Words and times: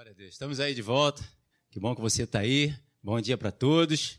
Glória 0.00 0.12
a 0.12 0.16
Deus. 0.16 0.32
Estamos 0.32 0.60
aí 0.60 0.74
de 0.74 0.80
volta. 0.80 1.22
Que 1.70 1.78
bom 1.78 1.94
que 1.94 2.00
você 2.00 2.22
está 2.22 2.38
aí. 2.38 2.74
Bom 3.02 3.20
dia 3.20 3.36
para 3.36 3.52
todos. 3.52 4.18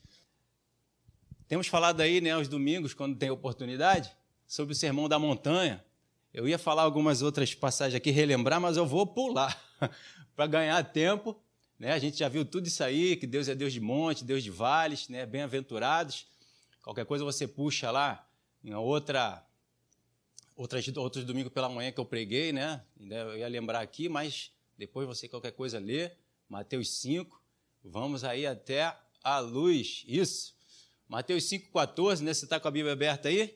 Temos 1.47 1.65
falado 1.65 2.01
aí, 2.01 2.21
né, 2.21 2.29
aos 2.29 2.47
domingos, 2.47 2.93
quando 2.93 3.17
tem 3.17 3.31
oportunidade, 3.31 4.15
sobre 4.45 4.73
o 4.73 4.75
Sermão 4.75 5.09
da 5.09 5.17
Montanha. 5.17 5.83
Eu 6.31 6.47
ia 6.47 6.59
falar 6.59 6.83
algumas 6.83 7.23
outras 7.23 7.55
passagens 7.55 7.95
aqui, 7.95 8.11
relembrar, 8.11 8.61
mas 8.61 8.77
eu 8.77 8.85
vou 8.85 9.07
pular 9.07 9.59
para 10.35 10.45
ganhar 10.45 10.83
tempo. 10.83 11.35
Né? 11.79 11.93
A 11.93 11.97
gente 11.97 12.15
já 12.15 12.29
viu 12.29 12.45
tudo 12.45 12.67
isso 12.67 12.83
aí, 12.83 13.15
que 13.15 13.25
Deus 13.25 13.47
é 13.47 13.55
Deus 13.55 13.73
de 13.73 13.79
monte, 13.79 14.23
Deus 14.23 14.43
de 14.43 14.51
vales, 14.51 15.09
né? 15.09 15.25
bem-aventurados. 15.25 16.27
Qualquer 16.83 17.07
coisa 17.07 17.25
você 17.25 17.47
puxa 17.47 17.89
lá 17.89 18.29
em 18.63 18.71
outra 18.75 19.43
outras, 20.55 20.87
outros 20.95 21.25
domingos 21.25 21.51
pela 21.51 21.67
manhã 21.67 21.91
que 21.91 21.99
eu 21.99 22.05
preguei, 22.05 22.53
né? 22.53 22.83
Eu 22.99 23.35
ia 23.35 23.47
lembrar 23.47 23.79
aqui, 23.79 24.07
mas 24.07 24.51
depois 24.81 25.07
você, 25.07 25.27
qualquer 25.27 25.51
coisa, 25.51 25.77
lê. 25.77 26.09
Mateus 26.49 26.89
5. 27.01 27.39
Vamos 27.83 28.23
aí 28.23 28.47
até 28.47 28.97
a 29.23 29.37
luz. 29.37 30.03
Isso. 30.07 30.55
Mateus 31.07 31.43
5,14, 31.43 32.21
né? 32.21 32.33
Você 32.33 32.45
está 32.45 32.59
com 32.59 32.67
a 32.67 32.71
Bíblia 32.71 32.93
aberta 32.93 33.29
aí? 33.29 33.55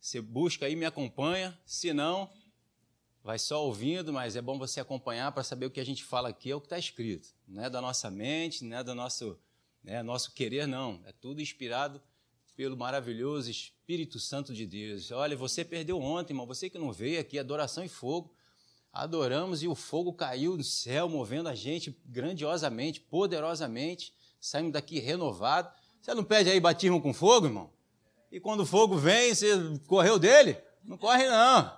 Você 0.00 0.20
busca 0.20 0.66
aí, 0.66 0.74
me 0.74 0.84
acompanha. 0.84 1.56
Se 1.64 1.92
não, 1.92 2.28
vai 3.22 3.38
só 3.38 3.64
ouvindo, 3.64 4.12
mas 4.12 4.34
é 4.34 4.42
bom 4.42 4.58
você 4.58 4.80
acompanhar 4.80 5.30
para 5.30 5.44
saber 5.44 5.66
o 5.66 5.70
que 5.70 5.78
a 5.78 5.86
gente 5.86 6.02
fala 6.02 6.30
aqui 6.30 6.50
é 6.50 6.56
o 6.56 6.60
que 6.60 6.66
está 6.66 6.78
escrito. 6.78 7.28
Não 7.46 7.62
é 7.62 7.70
da 7.70 7.80
nossa 7.80 8.10
mente, 8.10 8.64
não 8.64 8.76
é 8.76 8.82
do 8.82 8.96
nosso, 8.96 9.38
né, 9.80 10.02
nosso 10.02 10.32
querer, 10.32 10.66
não. 10.66 11.00
É 11.06 11.12
tudo 11.12 11.40
inspirado 11.40 12.02
pelo 12.56 12.76
maravilhoso 12.76 13.48
Espírito 13.48 14.18
Santo 14.18 14.52
de 14.52 14.66
Deus. 14.66 15.12
Olha, 15.12 15.36
você 15.36 15.64
perdeu 15.64 16.00
ontem, 16.00 16.32
irmão, 16.32 16.46
você 16.46 16.68
que 16.68 16.78
não 16.78 16.92
veio 16.92 17.20
aqui, 17.20 17.38
adoração 17.38 17.84
e 17.84 17.88
fogo 17.88 18.34
adoramos 18.94 19.64
e 19.64 19.66
o 19.66 19.74
fogo 19.74 20.12
caiu 20.12 20.56
do 20.56 20.62
céu, 20.62 21.08
movendo 21.08 21.48
a 21.48 21.54
gente 21.54 21.98
grandiosamente, 22.06 23.00
poderosamente. 23.00 24.14
Saímos 24.40 24.72
daqui 24.72 25.00
renovado. 25.00 25.68
Você 26.00 26.14
não 26.14 26.22
pede 26.22 26.48
aí 26.48 26.60
batismo 26.60 27.02
com 27.02 27.12
fogo, 27.12 27.46
irmão? 27.46 27.70
E 28.30 28.38
quando 28.38 28.60
o 28.60 28.66
fogo 28.66 28.96
vem, 28.96 29.34
você 29.34 29.48
correu 29.88 30.18
dele? 30.18 30.56
Não 30.84 30.96
corre, 30.96 31.28
não. 31.28 31.76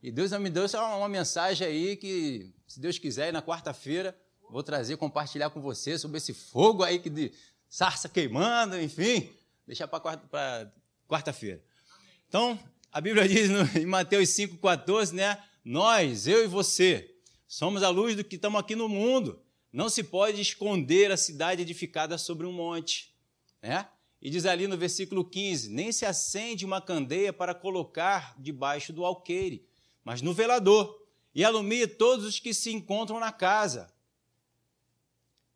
E 0.00 0.12
Deus 0.12 0.30
me 0.32 0.50
deu 0.50 0.66
uma, 0.66 0.96
uma 0.96 1.08
mensagem 1.08 1.66
aí 1.66 1.96
que, 1.96 2.54
se 2.66 2.78
Deus 2.78 2.98
quiser, 2.98 3.32
na 3.32 3.42
quarta-feira, 3.42 4.16
vou 4.48 4.62
trazer, 4.62 4.96
compartilhar 4.96 5.50
com 5.50 5.60
você 5.60 5.98
sobre 5.98 6.18
esse 6.18 6.32
fogo 6.32 6.82
aí 6.84 6.98
que 6.98 7.10
de 7.10 7.32
sarça 7.68 8.08
queimando, 8.08 8.80
enfim. 8.80 9.30
Deixar 9.66 9.88
para 9.88 10.70
quarta-feira. 11.08 11.60
Então, 12.28 12.58
a 12.92 13.00
Bíblia 13.00 13.26
diz 13.26 13.48
no, 13.48 13.62
em 13.80 13.86
Mateus 13.86 14.28
5,14, 14.28 15.12
né? 15.12 15.42
Nós, 15.64 16.26
eu 16.26 16.44
e 16.44 16.48
você, 16.48 17.14
somos 17.46 17.82
a 17.82 17.88
luz 17.88 18.16
do 18.16 18.24
que 18.24 18.36
estamos 18.36 18.58
aqui 18.58 18.74
no 18.74 18.88
mundo. 18.88 19.40
Não 19.72 19.88
se 19.88 20.02
pode 20.02 20.40
esconder 20.40 21.12
a 21.12 21.16
cidade 21.16 21.62
edificada 21.62 22.18
sobre 22.18 22.46
um 22.46 22.52
monte. 22.52 23.14
Né? 23.62 23.88
E 24.20 24.28
diz 24.28 24.44
ali 24.44 24.66
no 24.66 24.76
versículo 24.76 25.24
15: 25.24 25.70
Nem 25.70 25.92
se 25.92 26.04
acende 26.04 26.64
uma 26.64 26.80
candeia 26.80 27.32
para 27.32 27.54
colocar 27.54 28.34
debaixo 28.38 28.92
do 28.92 29.04
alqueire, 29.04 29.64
mas 30.04 30.20
no 30.20 30.34
velador, 30.34 31.00
e 31.34 31.44
alumia 31.44 31.86
todos 31.86 32.26
os 32.26 32.40
que 32.40 32.52
se 32.52 32.72
encontram 32.72 33.20
na 33.20 33.30
casa. 33.30 33.92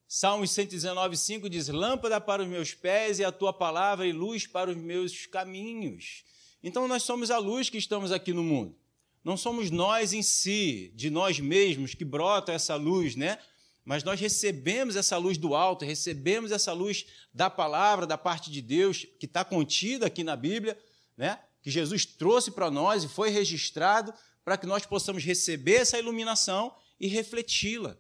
Salmos 0.08 0.52
119, 0.52 1.16
5 1.16 1.50
diz: 1.50 1.68
Lâmpada 1.68 2.20
para 2.20 2.42
os 2.42 2.48
meus 2.48 2.72
pés 2.72 3.18
e 3.18 3.24
a 3.24 3.32
tua 3.32 3.52
palavra 3.52 4.06
e 4.06 4.12
luz 4.12 4.46
para 4.46 4.70
os 4.70 4.76
meus 4.76 5.26
caminhos. 5.26 6.24
Então 6.62 6.86
nós 6.86 7.02
somos 7.02 7.30
a 7.30 7.38
luz 7.38 7.68
que 7.68 7.76
estamos 7.76 8.12
aqui 8.12 8.32
no 8.32 8.44
mundo. 8.44 8.74
Não 9.26 9.36
somos 9.36 9.72
nós 9.72 10.12
em 10.12 10.22
si, 10.22 10.92
de 10.94 11.10
nós 11.10 11.40
mesmos, 11.40 11.96
que 11.96 12.04
brota 12.04 12.52
essa 12.52 12.76
luz, 12.76 13.16
né? 13.16 13.40
Mas 13.84 14.04
nós 14.04 14.20
recebemos 14.20 14.94
essa 14.94 15.16
luz 15.16 15.36
do 15.36 15.52
alto, 15.52 15.84
recebemos 15.84 16.52
essa 16.52 16.72
luz 16.72 17.06
da 17.34 17.50
palavra, 17.50 18.06
da 18.06 18.16
parte 18.16 18.52
de 18.52 18.62
Deus, 18.62 19.04
que 19.18 19.26
está 19.26 19.44
contida 19.44 20.06
aqui 20.06 20.22
na 20.22 20.36
Bíblia, 20.36 20.78
né? 21.16 21.40
Que 21.60 21.72
Jesus 21.72 22.04
trouxe 22.04 22.52
para 22.52 22.70
nós 22.70 23.02
e 23.02 23.08
foi 23.08 23.30
registrado 23.30 24.14
para 24.44 24.56
que 24.56 24.64
nós 24.64 24.86
possamos 24.86 25.24
receber 25.24 25.78
essa 25.78 25.98
iluminação 25.98 26.72
e 27.00 27.08
refleti-la. 27.08 27.96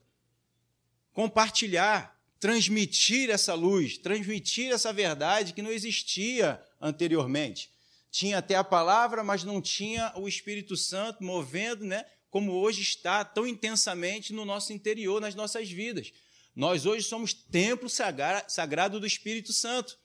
Compartilhar, 1.12 2.16
transmitir 2.38 3.30
essa 3.30 3.52
luz, 3.52 3.98
transmitir 3.98 4.72
essa 4.72 4.92
verdade 4.92 5.54
que 5.54 5.60
não 5.60 5.72
existia 5.72 6.62
anteriormente 6.80 7.74
tinha 8.16 8.38
até 8.38 8.54
a 8.54 8.64
palavra, 8.64 9.22
mas 9.22 9.44
não 9.44 9.60
tinha 9.60 10.10
o 10.16 10.26
Espírito 10.26 10.74
Santo 10.74 11.22
movendo, 11.22 11.84
né? 11.84 12.02
Como 12.30 12.50
hoje 12.50 12.80
está 12.80 13.22
tão 13.22 13.46
intensamente 13.46 14.32
no 14.32 14.46
nosso 14.46 14.72
interior, 14.72 15.20
nas 15.20 15.34
nossas 15.34 15.70
vidas. 15.70 16.10
Nós 16.54 16.86
hoje 16.86 17.06
somos 17.06 17.34
templo 17.34 17.90
sagrado 17.90 18.98
do 18.98 19.06
Espírito 19.06 19.52
Santo. 19.52 19.98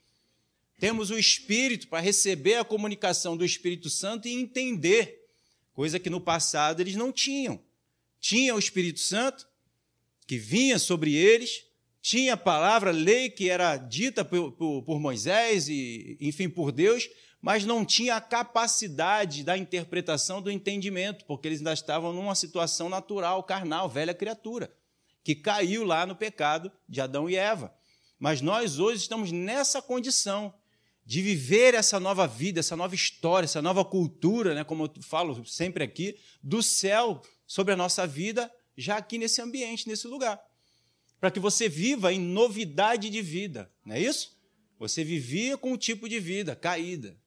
Temos 0.77 1.09
o 1.09 1.17
Espírito 1.17 1.87
para 1.87 2.01
receber 2.01 2.55
a 2.55 2.65
comunicação 2.65 3.37
do 3.37 3.45
Espírito 3.45 3.89
Santo 3.89 4.27
e 4.27 4.33
entender, 4.33 5.25
coisa 5.71 5.97
que 5.97 6.09
no 6.09 6.19
passado 6.19 6.81
eles 6.81 6.97
não 6.97 7.13
tinham. 7.13 7.63
Tinha 8.19 8.53
o 8.53 8.59
Espírito 8.59 8.99
Santo, 8.99 9.47
que 10.27 10.37
vinha 10.37 10.77
sobre 10.77 11.15
eles, 11.15 11.63
tinha 12.01 12.33
a 12.33 12.37
palavra, 12.37 12.91
lei 12.91 13.29
que 13.29 13.49
era 13.49 13.77
dita 13.77 14.25
por, 14.25 14.51
por, 14.51 14.83
por 14.83 14.99
Moisés 14.99 15.69
e, 15.69 16.17
enfim, 16.19 16.49
por 16.49 16.73
Deus, 16.73 17.07
mas 17.41 17.65
não 17.65 17.83
tinha 17.83 18.15
a 18.15 18.21
capacidade 18.21 19.43
da 19.43 19.57
interpretação 19.57 20.41
do 20.41 20.51
entendimento, 20.51 21.25
porque 21.25 21.47
eles 21.47 21.59
ainda 21.59 21.73
estavam 21.73 22.13
numa 22.13 22.35
situação 22.35 22.87
natural, 22.87 23.43
carnal, 23.43 23.89
velha 23.89 24.13
criatura, 24.13 24.71
que 25.23 25.33
caiu 25.33 25.83
lá 25.83 26.05
no 26.05 26.15
pecado 26.15 26.71
de 26.87 27.01
Adão 27.01 27.29
e 27.29 27.35
Eva. 27.35 27.73
Mas 28.19 28.41
nós 28.41 28.77
hoje 28.77 29.01
estamos 29.01 29.31
nessa 29.31 29.81
condição 29.81 30.53
de 31.03 31.21
viver 31.21 31.73
essa 31.73 31.99
nova 31.99 32.27
vida, 32.27 32.59
essa 32.59 32.75
nova 32.75 32.93
história, 32.93 33.45
essa 33.45 33.61
nova 33.61 33.83
cultura, 33.83 34.53
né, 34.53 34.63
como 34.63 34.85
eu 34.85 35.01
falo 35.01 35.43
sempre 35.43 35.83
aqui, 35.83 36.15
do 36.43 36.61
céu 36.61 37.21
sobre 37.47 37.73
a 37.73 37.77
nossa 37.77 38.05
vida, 38.05 38.51
já 38.77 38.97
aqui 38.97 39.17
nesse 39.17 39.41
ambiente, 39.41 39.87
nesse 39.87 40.07
lugar. 40.07 40.39
Para 41.19 41.31
que 41.31 41.39
você 41.39 41.67
viva 41.67 42.13
em 42.13 42.19
novidade 42.19 43.09
de 43.09 43.21
vida, 43.21 43.71
não 43.83 43.95
é 43.95 43.99
isso? 43.99 44.39
Você 44.79 45.03
vivia 45.03 45.57
com 45.57 45.73
um 45.73 45.77
tipo 45.77 46.07
de 46.07 46.19
vida 46.19 46.55
caída, 46.55 47.17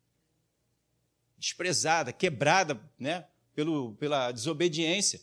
desprezada, 1.39 2.12
quebrada 2.12 2.81
né, 2.99 3.27
pelo, 3.55 3.95
pela 3.95 4.33
desobediência. 4.33 5.21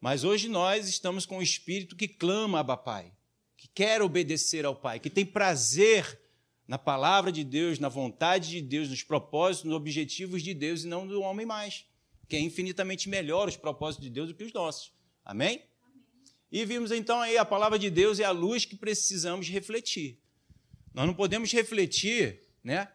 Mas 0.00 0.24
hoje 0.24 0.48
nós 0.48 0.88
estamos 0.88 1.26
com 1.26 1.38
o 1.38 1.42
espírito 1.42 1.94
que 1.94 2.08
clama 2.08 2.60
a 2.60 2.76
Pai, 2.76 3.12
que 3.56 3.68
quer 3.68 4.00
obedecer 4.00 4.64
ao 4.64 4.74
Pai, 4.74 4.98
que 4.98 5.10
tem 5.10 5.26
prazer 5.26 6.18
na 6.66 6.78
palavra 6.78 7.32
de 7.32 7.44
Deus, 7.44 7.78
na 7.78 7.88
vontade 7.88 8.48
de 8.48 8.62
Deus, 8.62 8.88
nos 8.88 9.02
propósitos, 9.02 9.64
nos 9.64 9.74
objetivos 9.74 10.42
de 10.42 10.54
Deus 10.54 10.84
e 10.84 10.86
não 10.86 11.06
do 11.06 11.20
homem 11.20 11.44
mais, 11.44 11.84
que 12.28 12.36
é 12.36 12.40
infinitamente 12.40 13.08
melhor 13.08 13.48
os 13.48 13.56
propósitos 13.56 14.06
de 14.06 14.10
Deus 14.10 14.28
do 14.28 14.34
que 14.34 14.44
os 14.44 14.52
nossos. 14.52 14.92
Amém? 15.24 15.48
Amém? 15.48 15.62
E 16.50 16.64
vimos 16.64 16.92
então 16.92 17.20
aí 17.20 17.36
a 17.36 17.44
palavra 17.44 17.78
de 17.78 17.90
Deus 17.90 18.20
é 18.20 18.24
a 18.24 18.30
luz 18.30 18.64
que 18.64 18.76
precisamos 18.76 19.48
refletir. 19.48 20.18
Nós 20.94 21.06
não 21.06 21.14
podemos 21.14 21.52
refletir, 21.52 22.40
né, 22.62 22.88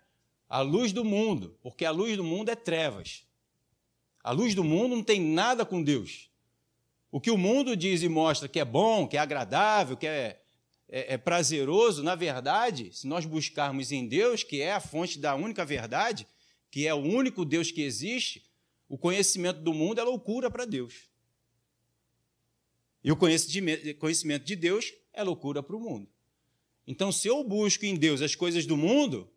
a 0.47 0.61
luz 0.61 0.91
do 0.91 1.03
mundo, 1.03 1.57
porque 1.61 1.85
a 1.85 1.91
luz 1.91 2.15
do 2.17 2.23
mundo 2.23 2.49
é 2.49 2.55
trevas. 2.55 3.25
A 4.23 4.31
luz 4.31 4.55
do 4.55 4.63
mundo 4.63 4.95
não 4.95 5.03
tem 5.03 5.19
nada 5.19 5.65
com 5.65 5.83
Deus. 5.83 6.29
O 7.11 7.21
que 7.21 7.31
o 7.31 7.37
mundo 7.37 7.75
diz 7.75 8.01
e 8.03 8.09
mostra 8.09 8.49
que 8.49 8.59
é 8.59 8.65
bom, 8.65 9.07
que 9.07 9.17
é 9.17 9.19
agradável, 9.19 9.95
que 9.95 10.07
é, 10.07 10.41
é, 10.89 11.13
é 11.13 11.17
prazeroso, 11.17 12.03
na 12.03 12.15
verdade, 12.15 12.91
se 12.91 13.07
nós 13.07 13.25
buscarmos 13.25 13.91
em 13.91 14.07
Deus, 14.07 14.43
que 14.43 14.61
é 14.61 14.73
a 14.73 14.79
fonte 14.79 15.19
da 15.19 15.35
única 15.35 15.65
verdade, 15.65 16.27
que 16.69 16.87
é 16.87 16.93
o 16.93 16.97
único 16.97 17.45
Deus 17.45 17.71
que 17.71 17.81
existe, 17.81 18.43
o 18.89 18.97
conhecimento 18.97 19.61
do 19.61 19.73
mundo 19.73 19.99
é 19.99 20.03
loucura 20.03 20.51
para 20.51 20.65
Deus. 20.65 21.09
E 23.03 23.11
o 23.11 23.15
conhecimento 23.15 24.43
de 24.43 24.55
Deus 24.55 24.91
é 25.13 25.23
loucura 25.23 25.61
para 25.61 25.75
o 25.75 25.79
mundo. 25.79 26.09
Então, 26.87 27.11
se 27.11 27.27
eu 27.27 27.43
busco 27.43 27.85
em 27.85 27.95
Deus 27.95 28.21
as 28.21 28.35
coisas 28.35 28.65
do 28.65 28.75
mundo, 28.75 29.31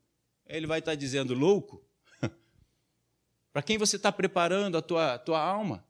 ele 0.48 0.66
vai 0.66 0.78
estar 0.78 0.94
dizendo: 0.94 1.34
louco, 1.34 1.84
para 3.52 3.62
quem 3.62 3.76
você 3.76 3.96
está 3.96 4.10
preparando 4.10 4.78
a 4.78 4.82
tua, 4.82 5.18
tua 5.18 5.40
alma? 5.40 5.84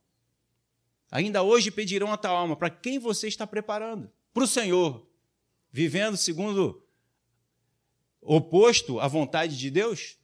Ainda 1.11 1.43
hoje 1.43 1.71
pedirão 1.71 2.13
a 2.13 2.17
tua 2.17 2.31
alma. 2.31 2.57
Para 2.57 2.69
quem 2.69 2.99
você 2.99 3.29
está 3.29 3.47
preparando? 3.47 4.11
Para 4.35 4.45
o 4.45 4.47
Senhor, 4.47 5.07
vivendo 5.71 6.17
segundo 6.17 6.87
oposto 8.21 9.01
à 9.01 9.09
vontade 9.09 9.57
de 9.57 9.71
Deus? 9.71 10.19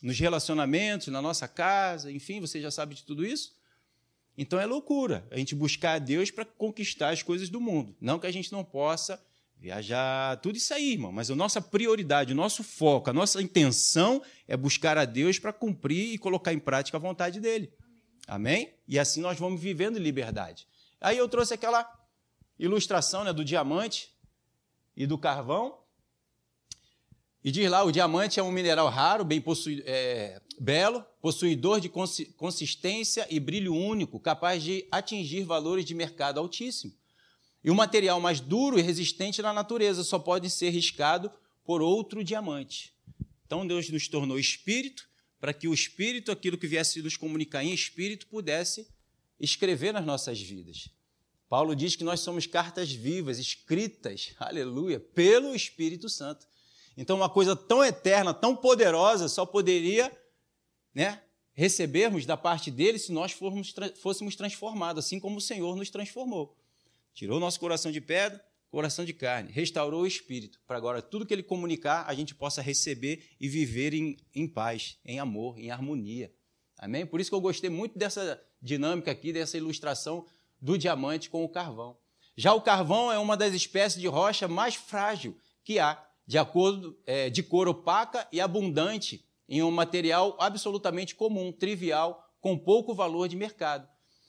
Nos 0.00 0.18
relacionamentos, 0.20 1.08
na 1.08 1.20
nossa 1.20 1.48
casa, 1.48 2.12
enfim, 2.12 2.40
você 2.40 2.60
já 2.60 2.70
sabe 2.70 2.94
de 2.94 3.04
tudo 3.04 3.26
isso? 3.26 3.58
Então 4.36 4.60
é 4.60 4.64
loucura 4.64 5.26
a 5.32 5.36
gente 5.36 5.56
buscar 5.56 5.94
a 5.94 5.98
Deus 5.98 6.30
para 6.30 6.44
conquistar 6.44 7.10
as 7.10 7.20
coisas 7.20 7.48
do 7.48 7.60
mundo. 7.60 7.96
Não 8.00 8.20
que 8.20 8.26
a 8.28 8.30
gente 8.30 8.52
não 8.52 8.64
possa 8.64 9.20
viajar, 9.60 10.36
tudo 10.38 10.56
isso 10.56 10.72
aí, 10.72 10.92
irmão. 10.92 11.12
Mas 11.12 11.30
a 11.30 11.34
nossa 11.34 11.60
prioridade, 11.60 12.32
o 12.32 12.36
nosso 12.36 12.62
foco, 12.62 13.10
a 13.10 13.12
nossa 13.12 13.42
intenção 13.42 14.22
é 14.46 14.56
buscar 14.56 14.96
a 14.96 15.04
Deus 15.04 15.38
para 15.38 15.52
cumprir 15.52 16.14
e 16.14 16.18
colocar 16.18 16.52
em 16.52 16.58
prática 16.58 16.96
a 16.96 17.00
vontade 17.00 17.40
dele. 17.40 17.72
Amém? 18.26 18.74
E 18.86 18.98
assim 18.98 19.20
nós 19.20 19.38
vamos 19.38 19.60
vivendo 19.60 19.98
em 19.98 20.02
liberdade. 20.02 20.66
Aí 21.00 21.16
eu 21.16 21.28
trouxe 21.28 21.54
aquela 21.54 21.90
ilustração 22.58 23.24
né, 23.24 23.32
do 23.32 23.44
diamante 23.44 24.10
e 24.96 25.06
do 25.06 25.16
carvão. 25.16 25.78
E 27.42 27.50
diz 27.50 27.70
lá: 27.70 27.84
o 27.84 27.92
diamante 27.92 28.38
é 28.38 28.42
um 28.42 28.50
mineral 28.50 28.88
raro, 28.88 29.24
bem 29.24 29.40
possu 29.40 29.70
é, 29.84 30.40
belo, 30.60 31.04
possuidor 31.20 31.80
de 31.80 31.88
consistência 32.36 33.26
e 33.30 33.38
brilho 33.38 33.74
único, 33.74 34.20
capaz 34.20 34.62
de 34.62 34.86
atingir 34.90 35.44
valores 35.44 35.84
de 35.84 35.94
mercado 35.94 36.38
altíssimo. 36.40 36.92
E 37.68 37.70
o 37.70 37.74
material 37.74 38.18
mais 38.18 38.40
duro 38.40 38.78
e 38.78 38.82
resistente 38.82 39.42
na 39.42 39.52
natureza 39.52 40.02
só 40.02 40.18
pode 40.18 40.48
ser 40.48 40.70
riscado 40.70 41.30
por 41.66 41.82
outro 41.82 42.24
diamante. 42.24 42.94
Então 43.44 43.66
Deus 43.66 43.90
nos 43.90 44.08
tornou 44.08 44.38
espírito, 44.38 45.06
para 45.38 45.52
que 45.52 45.68
o 45.68 45.74
espírito, 45.74 46.32
aquilo 46.32 46.56
que 46.56 46.66
viesse 46.66 47.02
nos 47.02 47.14
comunicar 47.14 47.62
em 47.62 47.74
espírito, 47.74 48.26
pudesse 48.28 48.88
escrever 49.38 49.92
nas 49.92 50.06
nossas 50.06 50.40
vidas. 50.40 50.88
Paulo 51.46 51.76
diz 51.76 51.94
que 51.94 52.04
nós 52.04 52.20
somos 52.20 52.46
cartas 52.46 52.90
vivas, 52.90 53.38
escritas, 53.38 54.34
aleluia, 54.38 54.98
pelo 54.98 55.54
Espírito 55.54 56.08
Santo. 56.08 56.46
Então, 56.96 57.16
uma 57.16 57.28
coisa 57.28 57.54
tão 57.54 57.84
eterna, 57.84 58.32
tão 58.32 58.56
poderosa, 58.56 59.28
só 59.28 59.44
poderia 59.44 60.10
né, 60.94 61.20
recebermos 61.52 62.24
da 62.24 62.34
parte 62.34 62.70
dele 62.70 62.98
se 62.98 63.12
nós 63.12 63.32
formos, 63.32 63.74
fôssemos 64.00 64.36
transformados, 64.36 65.04
assim 65.04 65.20
como 65.20 65.36
o 65.36 65.42
Senhor 65.42 65.76
nos 65.76 65.90
transformou. 65.90 66.57
Tirou 67.18 67.40
nosso 67.40 67.58
coração 67.58 67.90
de 67.90 68.00
pedra, 68.00 68.40
coração 68.70 69.04
de 69.04 69.12
carne, 69.12 69.50
restaurou 69.50 70.02
o 70.02 70.06
espírito, 70.06 70.60
para 70.64 70.76
agora 70.76 71.02
tudo 71.02 71.26
que 71.26 71.34
ele 71.34 71.42
comunicar 71.42 72.04
a 72.06 72.14
gente 72.14 72.32
possa 72.32 72.62
receber 72.62 73.24
e 73.40 73.48
viver 73.48 73.92
em, 73.92 74.16
em 74.32 74.46
paz, 74.46 74.98
em 75.04 75.18
amor, 75.18 75.58
em 75.58 75.68
harmonia. 75.68 76.32
Amém? 76.78 77.04
Por 77.04 77.20
isso 77.20 77.28
que 77.28 77.34
eu 77.34 77.40
gostei 77.40 77.68
muito 77.68 77.98
dessa 77.98 78.40
dinâmica 78.62 79.10
aqui, 79.10 79.32
dessa 79.32 79.56
ilustração 79.56 80.26
do 80.60 80.78
diamante 80.78 81.28
com 81.28 81.42
o 81.42 81.48
carvão. 81.48 81.98
Já 82.36 82.54
o 82.54 82.62
carvão 82.62 83.10
é 83.10 83.18
uma 83.18 83.36
das 83.36 83.52
espécies 83.52 84.00
de 84.00 84.06
rocha 84.06 84.46
mais 84.46 84.76
frágil 84.76 85.36
que 85.64 85.80
há, 85.80 86.00
de 86.24 86.38
acordo 86.38 86.96
é, 87.04 87.28
de 87.28 87.42
cor 87.42 87.66
opaca 87.66 88.28
e 88.30 88.40
abundante 88.40 89.26
em 89.48 89.60
um 89.60 89.72
material 89.72 90.36
absolutamente 90.38 91.16
comum, 91.16 91.50
trivial, 91.50 92.24
com 92.40 92.56
pouco 92.56 92.94
valor 92.94 93.26
de 93.26 93.34
mercado. 93.34 93.88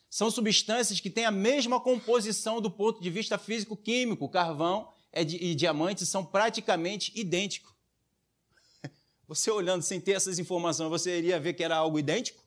São 0.09 0.31
substâncias 0.31 1.00
que 1.00 1.09
têm 1.09 1.25
a 1.25 1.31
mesma 1.31 1.79
composição 1.79 2.59
do 2.59 2.71
ponto 2.71 3.01
de 3.01 3.09
vista 3.09 3.38
físico-químico. 3.38 4.27
Carvão 4.27 4.91
e 5.13 5.53
diamante 5.53 6.06
são 6.06 6.25
praticamente 6.25 7.11
idênticos. 7.15 7.71
Você 9.27 9.51
olhando 9.51 9.83
sem 9.83 10.01
ter 10.01 10.13
essas 10.13 10.39
informações, 10.39 10.89
você 10.89 11.17
iria 11.17 11.39
ver 11.39 11.53
que 11.53 11.63
era 11.63 11.77
algo 11.77 12.00
idêntico? 12.00 12.44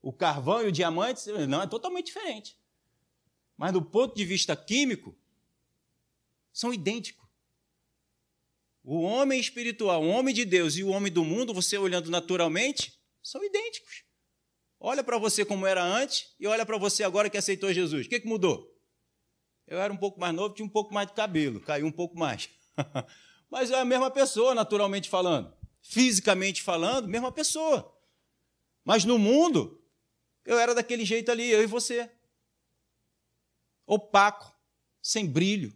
O 0.00 0.12
carvão 0.12 0.62
e 0.62 0.68
o 0.68 0.72
diamante, 0.72 1.28
não, 1.48 1.62
é 1.62 1.66
totalmente 1.66 2.06
diferente. 2.06 2.56
Mas 3.56 3.72
do 3.72 3.82
ponto 3.82 4.14
de 4.14 4.24
vista 4.24 4.54
químico, 4.54 5.16
são 6.52 6.72
idênticos. 6.72 7.26
O 8.84 9.00
homem 9.00 9.40
espiritual, 9.40 10.02
o 10.04 10.08
homem 10.08 10.34
de 10.34 10.44
Deus 10.44 10.76
e 10.76 10.84
o 10.84 10.90
homem 10.90 11.10
do 11.10 11.24
mundo, 11.24 11.54
você 11.54 11.78
olhando 11.78 12.10
naturalmente, 12.10 13.00
são 13.22 13.42
idênticos. 13.42 14.03
Olha 14.86 15.02
para 15.02 15.16
você 15.16 15.46
como 15.46 15.66
era 15.66 15.82
antes 15.82 16.34
e 16.38 16.46
olha 16.46 16.66
para 16.66 16.76
você 16.76 17.02
agora 17.04 17.30
que 17.30 17.38
aceitou 17.38 17.72
Jesus. 17.72 18.04
O 18.04 18.08
que, 18.10 18.20
que 18.20 18.28
mudou? 18.28 18.70
Eu 19.66 19.78
era 19.80 19.90
um 19.90 19.96
pouco 19.96 20.20
mais 20.20 20.34
novo, 20.34 20.54
tinha 20.54 20.66
um 20.66 20.68
pouco 20.68 20.92
mais 20.92 21.08
de 21.08 21.14
cabelo, 21.14 21.58
caiu 21.58 21.86
um 21.86 21.90
pouco 21.90 22.18
mais. 22.18 22.50
Mas 23.50 23.70
é 23.70 23.80
a 23.80 23.84
mesma 23.84 24.10
pessoa, 24.10 24.54
naturalmente 24.54 25.08
falando. 25.08 25.56
Fisicamente 25.80 26.62
falando, 26.62 27.08
mesma 27.08 27.32
pessoa. 27.32 27.98
Mas 28.84 29.06
no 29.06 29.18
mundo, 29.18 29.82
eu 30.44 30.58
era 30.58 30.74
daquele 30.74 31.06
jeito 31.06 31.32
ali, 31.32 31.50
eu 31.50 31.62
e 31.62 31.66
você. 31.66 32.10
Opaco, 33.86 34.54
sem 35.00 35.26
brilho, 35.26 35.74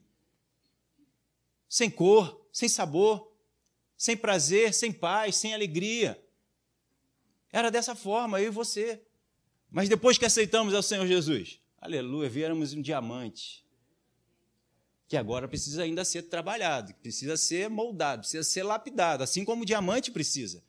sem 1.67 1.91
cor, 1.91 2.47
sem 2.53 2.69
sabor, 2.69 3.35
sem 3.97 4.19
prazer, 4.19 4.75
sem 4.75 4.93
paz, 4.93 5.37
sem 5.37 5.55
alegria. 5.55 6.23
Era 7.53 7.71
dessa 7.71 7.95
forma, 7.95 8.41
eu 8.41 8.49
e 8.49 8.51
você. 8.51 9.03
Mas 9.71 9.89
depois 9.89 10.19
que 10.19 10.25
aceitamos 10.25 10.75
ao 10.75 10.83
Senhor 10.83 11.07
Jesus, 11.07 11.61
aleluia, 11.81 12.29
viéramos 12.29 12.73
um 12.73 12.83
diamante. 12.83 13.65
Que 15.07 15.17
agora 15.17 15.49
precisa 15.49 15.83
ainda 15.83 16.05
ser 16.05 16.23
trabalhado, 16.23 16.95
precisa 16.95 17.37
ser 17.37 17.69
moldado, 17.71 18.21
precisa 18.21 18.45
ser 18.45 18.63
lapidado, 18.63 19.23
assim 19.23 19.45
como 19.45 19.63
o 19.63 19.67
diamante 19.67 20.11
precisa. 20.11 20.63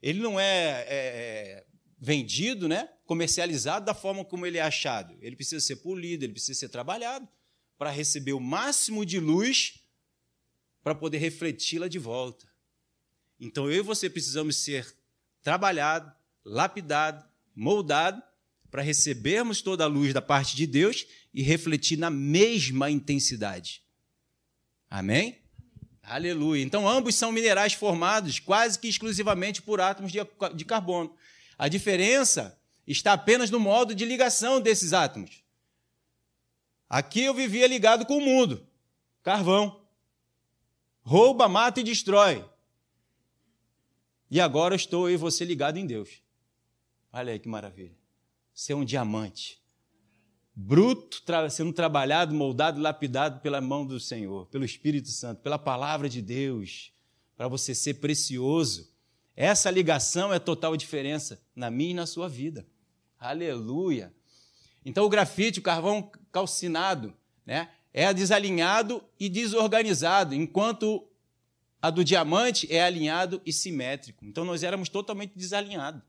Ele 0.00 0.20
não 0.20 0.38
é, 0.38 0.86
é 0.88 1.66
vendido, 1.98 2.66
né, 2.66 2.88
comercializado 3.06 3.86
da 3.86 3.94
forma 3.94 4.24
como 4.24 4.44
ele 4.44 4.58
é 4.58 4.62
achado. 4.62 5.16
Ele 5.20 5.36
precisa 5.36 5.64
ser 5.64 5.76
polido, 5.76 6.24
ele 6.24 6.32
precisa 6.32 6.58
ser 6.58 6.68
trabalhado 6.68 7.28
para 7.78 7.90
receber 7.90 8.32
o 8.32 8.40
máximo 8.40 9.06
de 9.06 9.20
luz 9.20 9.80
para 10.82 10.94
poder 10.94 11.18
refleti-la 11.18 11.86
de 11.86 11.98
volta. 11.98 12.46
Então 13.38 13.70
eu 13.70 13.78
e 13.78 13.82
você 13.82 14.10
precisamos 14.10 14.56
ser 14.56 14.96
trabalhado, 15.42 16.12
lapidado, 16.44 17.24
moldado, 17.54 18.22
para 18.70 18.82
recebermos 18.82 19.60
toda 19.60 19.84
a 19.84 19.86
luz 19.86 20.14
da 20.14 20.22
parte 20.22 20.56
de 20.56 20.66
Deus 20.66 21.06
e 21.34 21.42
refletir 21.42 21.98
na 21.98 22.08
mesma 22.08 22.90
intensidade. 22.90 23.82
Amém? 24.88 25.38
Aleluia. 26.02 26.62
Então, 26.62 26.88
ambos 26.88 27.14
são 27.14 27.30
minerais 27.30 27.74
formados 27.74 28.40
quase 28.40 28.78
que 28.78 28.88
exclusivamente 28.88 29.62
por 29.62 29.80
átomos 29.80 30.10
de, 30.10 30.64
carbono. 30.64 31.14
A 31.58 31.68
diferença 31.68 32.58
está 32.86 33.12
apenas 33.12 33.50
no 33.50 33.60
modo 33.60 33.94
de 33.94 34.04
ligação 34.04 34.60
desses 34.60 34.92
átomos. 34.92 35.42
Aqui 36.88 37.22
eu 37.22 37.34
vivia 37.34 37.66
ligado 37.66 38.04
com 38.04 38.18
o 38.18 38.20
mundo, 38.20 38.66
carvão. 39.22 39.80
Rouba, 41.02 41.48
mata 41.48 41.80
e 41.80 41.84
destrói. 41.84 42.44
E 44.32 44.40
agora 44.40 44.74
estou 44.74 45.10
eu 45.10 45.14
e 45.16 45.18
você 45.18 45.44
ligado 45.44 45.76
em 45.76 45.84
Deus. 45.84 46.22
Olha 47.12 47.34
aí 47.34 47.38
que 47.38 47.50
maravilha. 47.50 47.94
Você 48.54 48.72
é 48.72 48.74
um 48.74 48.82
diamante. 48.82 49.60
Bruto, 50.54 51.22
sendo 51.50 51.70
trabalhado, 51.70 52.34
moldado, 52.34 52.80
lapidado 52.80 53.42
pela 53.42 53.60
mão 53.60 53.84
do 53.84 54.00
Senhor, 54.00 54.46
pelo 54.46 54.64
Espírito 54.64 55.10
Santo, 55.10 55.42
pela 55.42 55.58
palavra 55.58 56.08
de 56.08 56.22
Deus, 56.22 56.94
para 57.36 57.46
você 57.46 57.74
ser 57.74 58.00
precioso. 58.00 58.90
Essa 59.36 59.70
ligação 59.70 60.32
é 60.32 60.38
total 60.38 60.78
diferença 60.78 61.38
na 61.54 61.70
minha 61.70 61.90
e 61.90 61.94
na 61.94 62.06
sua 62.06 62.26
vida. 62.26 62.66
Aleluia. 63.18 64.14
Então, 64.82 65.04
o 65.04 65.10
grafite, 65.10 65.58
o 65.58 65.62
carvão 65.62 66.10
calcinado, 66.32 67.12
né, 67.44 67.68
é 67.92 68.14
desalinhado 68.14 69.04
e 69.20 69.28
desorganizado, 69.28 70.34
enquanto 70.34 71.06
a 71.82 71.90
do 71.90 72.04
diamante 72.04 72.72
é 72.72 72.80
alinhado 72.80 73.42
e 73.44 73.52
simétrico. 73.52 74.24
Então 74.24 74.44
nós 74.44 74.62
éramos 74.62 74.88
totalmente 74.88 75.36
desalinhados. 75.36 76.00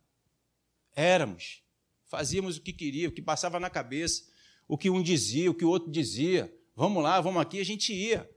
Éramos. 0.96 1.64
Fazíamos 2.06 2.58
o 2.58 2.62
que 2.62 2.72
queria, 2.72 3.10
o 3.10 3.12
que 3.12 3.24
passava 3.24 3.60
na 3.60 3.72
cabeça, 3.72 4.24
o 4.68 4.78
que 4.78 4.92
um 4.92 5.02
dizia, 5.02 5.50
o 5.50 5.56
que 5.56 5.66
o 5.66 5.70
outro 5.70 5.92
dizia. 5.92 6.54
Vamos 6.76 7.02
lá, 7.02 7.20
vamos 7.20 7.42
aqui, 7.42 7.60
a 7.60 7.66
gente 7.66 7.92
ia. 7.92 8.30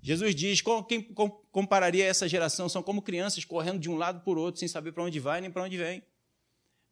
Jesus 0.00 0.32
diz: 0.32 0.62
quem 0.88 1.02
compararia 1.50 2.04
essa 2.04 2.28
geração? 2.28 2.68
São 2.68 2.84
como 2.84 3.02
crianças 3.02 3.44
correndo 3.44 3.80
de 3.80 3.90
um 3.90 3.96
lado 3.96 4.20
para 4.20 4.38
o 4.38 4.40
outro, 4.40 4.60
sem 4.60 4.68
saber 4.68 4.92
para 4.92 5.02
onde 5.02 5.18
vai 5.18 5.40
nem 5.40 5.50
para 5.50 5.64
onde 5.64 5.76
vem. 5.76 6.04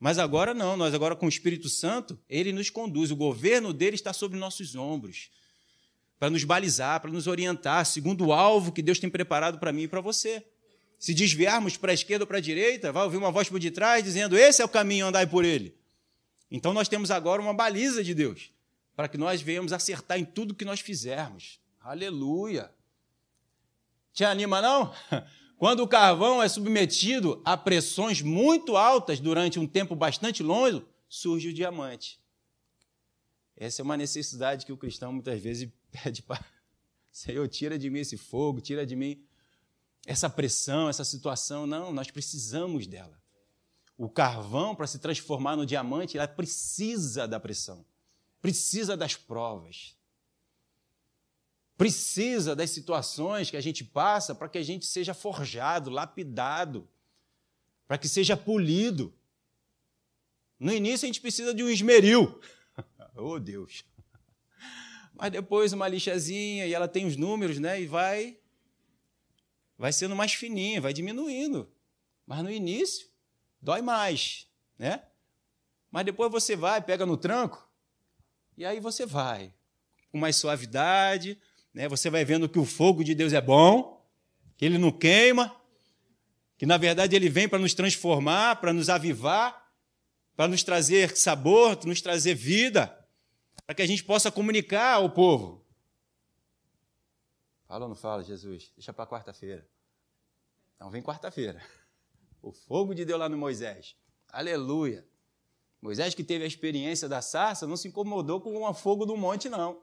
Mas 0.00 0.18
agora 0.18 0.52
não, 0.52 0.76
nós 0.76 0.92
agora 0.92 1.14
com 1.14 1.26
o 1.26 1.28
Espírito 1.28 1.68
Santo, 1.68 2.18
ele 2.28 2.52
nos 2.52 2.68
conduz, 2.68 3.12
o 3.12 3.16
governo 3.16 3.72
dele 3.72 3.94
está 3.94 4.12
sobre 4.12 4.36
nossos 4.36 4.74
ombros 4.74 5.30
para 6.18 6.30
nos 6.30 6.44
balizar, 6.44 7.00
para 7.00 7.10
nos 7.10 7.26
orientar, 7.26 7.84
segundo 7.84 8.26
o 8.26 8.32
alvo 8.32 8.72
que 8.72 8.82
Deus 8.82 8.98
tem 8.98 9.10
preparado 9.10 9.58
para 9.58 9.72
mim 9.72 9.82
e 9.82 9.88
para 9.88 10.00
você. 10.00 10.44
Se 10.98 11.12
desviarmos 11.12 11.76
para 11.76 11.90
a 11.90 11.94
esquerda 11.94 12.24
ou 12.24 12.26
para 12.26 12.38
a 12.38 12.40
direita, 12.40 12.92
vai 12.92 13.04
ouvir 13.04 13.16
uma 13.16 13.30
voz 13.30 13.48
por 13.48 13.60
detrás 13.60 14.02
dizendo: 14.02 14.36
Esse 14.36 14.62
é 14.62 14.64
o 14.64 14.68
caminho, 14.68 15.06
andai 15.06 15.26
por 15.26 15.44
ele. 15.44 15.76
Então 16.50 16.72
nós 16.72 16.88
temos 16.88 17.10
agora 17.10 17.42
uma 17.42 17.52
baliza 17.52 18.02
de 18.02 18.14
Deus, 18.14 18.50
para 18.94 19.08
que 19.08 19.18
nós 19.18 19.42
venhamos 19.42 19.72
acertar 19.72 20.18
em 20.18 20.24
tudo 20.24 20.54
que 20.54 20.64
nós 20.64 20.80
fizermos. 20.80 21.60
Aleluia! 21.80 22.70
Te 24.12 24.24
anima, 24.24 24.62
não? 24.62 24.94
Quando 25.58 25.80
o 25.80 25.88
carvão 25.88 26.42
é 26.42 26.48
submetido 26.48 27.40
a 27.44 27.56
pressões 27.56 28.22
muito 28.22 28.76
altas 28.76 29.20
durante 29.20 29.58
um 29.58 29.66
tempo 29.66 29.94
bastante 29.94 30.42
longo, 30.42 30.86
surge 31.08 31.48
o 31.48 31.54
diamante. 31.54 32.20
Essa 33.56 33.82
é 33.82 33.84
uma 33.84 33.96
necessidade 33.96 34.66
que 34.66 34.72
o 34.72 34.76
cristão 34.76 35.12
muitas 35.12 35.40
vezes 35.40 35.68
pede 35.94 36.22
para. 36.22 36.44
Senhor, 37.12 37.46
tira 37.48 37.78
de 37.78 37.88
mim 37.88 38.00
esse 38.00 38.16
fogo, 38.16 38.60
tira 38.60 38.84
de 38.84 38.96
mim 38.96 39.24
essa 40.04 40.28
pressão, 40.28 40.88
essa 40.88 41.04
situação. 41.04 41.66
Não, 41.66 41.92
nós 41.92 42.10
precisamos 42.10 42.86
dela. 42.86 43.22
O 43.96 44.08
carvão, 44.08 44.74
para 44.74 44.88
se 44.88 44.98
transformar 44.98 45.56
no 45.56 45.64
diamante, 45.64 46.18
ela 46.18 46.26
precisa 46.26 47.28
da 47.28 47.38
pressão, 47.38 47.84
precisa 48.42 48.96
das 48.96 49.14
provas, 49.14 49.96
precisa 51.76 52.56
das 52.56 52.70
situações 52.70 53.50
que 53.50 53.56
a 53.56 53.60
gente 53.60 53.84
passa 53.84 54.34
para 54.34 54.48
que 54.48 54.58
a 54.58 54.64
gente 54.64 54.84
seja 54.84 55.14
forjado, 55.14 55.90
lapidado, 55.90 56.88
para 57.86 57.96
que 57.96 58.08
seja 58.08 58.36
polido. 58.36 59.14
No 60.58 60.72
início 60.72 61.06
a 61.06 61.08
gente 61.08 61.20
precisa 61.20 61.54
de 61.54 61.62
um 61.62 61.68
esmeril. 61.68 62.40
oh, 63.14 63.38
Deus! 63.38 63.84
Mas 65.14 65.30
depois 65.30 65.72
uma 65.72 65.88
lixazinha 65.88 66.66
e 66.66 66.74
ela 66.74 66.88
tem 66.88 67.06
os 67.06 67.16
números, 67.16 67.58
né? 67.58 67.80
E 67.80 67.86
vai 67.86 68.36
vai 69.78 69.92
sendo 69.92 70.14
mais 70.14 70.34
fininha, 70.34 70.80
vai 70.80 70.92
diminuindo. 70.92 71.70
Mas 72.26 72.42
no 72.42 72.50
início 72.50 73.08
dói 73.60 73.80
mais, 73.82 74.46
né? 74.78 75.02
Mas 75.90 76.04
depois 76.04 76.30
você 76.30 76.56
vai, 76.56 76.80
pega 76.80 77.06
no 77.06 77.16
tranco, 77.16 77.68
e 78.56 78.64
aí 78.64 78.80
você 78.80 79.06
vai 79.06 79.52
com 80.10 80.18
mais 80.18 80.36
suavidade, 80.36 81.38
né? 81.72 81.88
Você 81.88 82.10
vai 82.10 82.24
vendo 82.24 82.48
que 82.48 82.58
o 82.58 82.64
fogo 82.64 83.02
de 83.04 83.14
Deus 83.14 83.32
é 83.32 83.40
bom, 83.40 84.04
que 84.56 84.64
ele 84.64 84.78
não 84.78 84.92
queima, 84.92 85.54
que 86.56 86.66
na 86.66 86.76
verdade 86.76 87.14
ele 87.16 87.28
vem 87.28 87.48
para 87.48 87.58
nos 87.58 87.74
transformar, 87.74 88.56
para 88.60 88.72
nos 88.72 88.88
avivar, 88.88 89.64
para 90.36 90.48
nos 90.48 90.62
trazer 90.62 91.16
sabor, 91.16 91.78
nos 91.84 92.00
trazer 92.00 92.34
vida, 92.34 93.03
para 93.66 93.74
que 93.74 93.82
a 93.82 93.86
gente 93.86 94.04
possa 94.04 94.30
comunicar 94.30 94.94
ao 94.94 95.10
povo. 95.10 95.64
Fala 97.66 97.84
ou 97.84 97.88
não 97.88 97.96
fala, 97.96 98.22
Jesus? 98.22 98.70
Deixa 98.76 98.92
para 98.92 99.06
quarta-feira. 99.06 99.66
Então 100.76 100.90
vem 100.90 101.02
quarta-feira. 101.02 101.62
O 102.42 102.52
fogo 102.52 102.94
de 102.94 103.04
Deus 103.04 103.18
lá 103.18 103.28
no 103.28 103.38
Moisés. 103.38 103.96
Aleluia. 104.30 105.06
Moisés, 105.80 106.14
que 106.14 106.24
teve 106.24 106.44
a 106.44 106.46
experiência 106.46 107.08
da 107.08 107.22
sarça, 107.22 107.66
não 107.66 107.76
se 107.76 107.88
incomodou 107.88 108.40
com 108.40 108.62
o 108.62 108.74
fogo 108.74 109.06
do 109.06 109.16
monte, 109.16 109.48
não. 109.48 109.82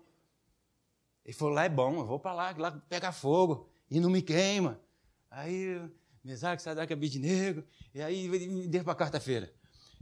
Ele 1.25 1.33
falou: 1.33 1.53
lá 1.53 1.65
é 1.65 1.69
bom, 1.69 1.99
eu 1.99 2.05
vou 2.05 2.19
para 2.19 2.33
lá, 2.33 2.55
lá 2.57 2.71
pega 2.89 3.11
fogo 3.11 3.69
e 3.89 3.99
não 3.99 4.09
me 4.09 4.21
queima. 4.21 4.79
Aí, 5.29 5.81
Mesaque, 6.23 6.61
Sadraque, 6.61 6.93
Abidnego, 6.93 7.63
e 7.93 8.01
aí 8.01 8.27
me 8.27 8.67
deu 8.67 8.83
para 8.83 8.95
quarta-feira. 8.95 9.53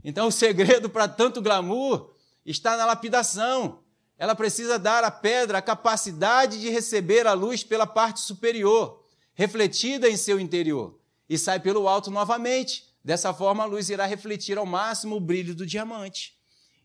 Então, 0.02 0.28
o 0.28 0.32
segredo 0.32 0.88
para 0.88 1.06
tanto 1.08 1.42
glamour 1.42 2.14
está 2.44 2.76
na 2.76 2.86
lapidação. 2.86 3.82
Ela 4.18 4.34
precisa 4.34 4.78
dar 4.78 5.02
à 5.02 5.10
pedra 5.10 5.58
a 5.58 5.62
capacidade 5.62 6.60
de 6.60 6.68
receber 6.68 7.26
a 7.26 7.32
luz 7.32 7.64
pela 7.64 7.86
parte 7.86 8.20
superior, 8.20 9.04
refletida 9.34 10.08
em 10.08 10.16
seu 10.16 10.38
interior, 10.38 10.98
e 11.28 11.38
sai 11.38 11.58
pelo 11.58 11.88
alto 11.88 12.10
novamente. 12.10 12.88
Dessa 13.02 13.32
forma, 13.32 13.62
a 13.62 13.66
luz 13.66 13.88
irá 13.88 14.04
refletir 14.04 14.58
ao 14.58 14.66
máximo 14.66 15.16
o 15.16 15.20
brilho 15.20 15.54
do 15.54 15.64
diamante. 15.64 16.38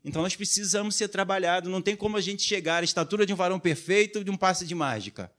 Então, 0.04 0.22
nós 0.22 0.36
precisamos 0.36 0.96
ser 0.96 1.10
trabalhados. 1.10 1.70
Não 1.70 1.82
tem 1.82 1.96
como 1.96 2.16
a 2.16 2.22
gente 2.22 2.44
chegar 2.44 2.84
à 2.84 2.86
estatura 2.86 3.26
de 3.26 3.34
um 3.34 3.36
varão 3.36 3.60
perfeito 3.60 4.24
de 4.24 4.32
um 4.32 4.38
passe 4.38 4.66
de 4.66 4.74
mágica. 4.74 5.30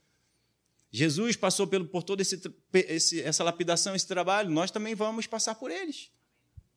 Jesus 0.91 1.37
passou 1.37 1.67
pelo, 1.67 1.87
por 1.87 2.03
toda 2.03 2.23
essa 2.23 3.45
lapidação, 3.45 3.95
esse 3.95 4.07
trabalho, 4.07 4.51
nós 4.51 4.71
também 4.71 4.95
vamos 4.95 5.27
passar 5.27 5.55
por 5.55 5.71
eles. 5.71 6.11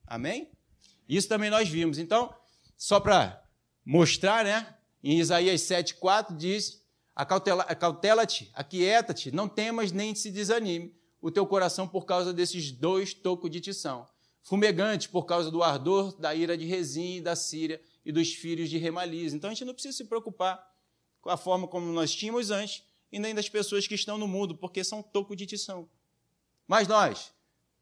Amém? 0.05 0.50
Isso 1.08 1.27
também 1.27 1.50
nós 1.50 1.67
vimos. 1.67 1.98
Então, 1.98 2.34
só 2.79 2.98
para 2.98 3.43
mostrar, 3.86 4.45
né? 4.45 4.74
Em 5.03 5.19
Isaías 5.19 5.62
7,4 5.62 6.36
diz: 6.36 6.81
Acautela-te, 7.13 8.50
aquieta-te, 8.53 9.31
não 9.31 9.50
temas 9.50 9.91
nem 9.91 10.15
se 10.15 10.31
desanime 10.31 10.98
o 11.21 11.29
teu 11.29 11.45
coração 11.45 11.86
por 11.86 12.05
causa 12.05 12.33
desses 12.33 12.71
dois 12.71 13.13
tocos 13.13 13.51
de 13.51 13.59
tição. 13.59 14.07
Fumegante 14.41 15.09
por 15.09 15.25
causa 15.25 15.51
do 15.51 15.62
ardor 15.62 16.17
da 16.17 16.33
ira 16.33 16.57
de 16.57 16.65
Rezim 16.65 17.17
e 17.17 17.21
da 17.21 17.36
Síria 17.36 17.81
e 18.05 18.13
dos 18.13 18.33
filhos 18.33 18.69
de 18.69 18.77
Remaliz. 18.77 19.33
Então 19.33 19.50
a 19.50 19.53
gente 19.53 19.65
não 19.65 19.74
precisa 19.74 19.98
se 19.98 20.05
preocupar 20.05 20.65
com 21.19 21.29
a 21.29 21.36
forma 21.36 21.67
como 21.67 21.91
nós 21.91 22.15
tínhamos 22.15 22.50
antes 22.50 22.81
e 23.12 23.19
nem 23.19 23.36
das 23.36 23.50
pessoas 23.50 23.86
que 23.86 23.95
estão 23.95 24.17
no 24.17 24.27
mundo, 24.27 24.55
porque 24.55 24.86
são 24.86 25.03
toco 25.03 25.36
de 25.36 25.45
tição. 25.45 25.89
Mas 26.65 26.88
nós, 26.88 27.33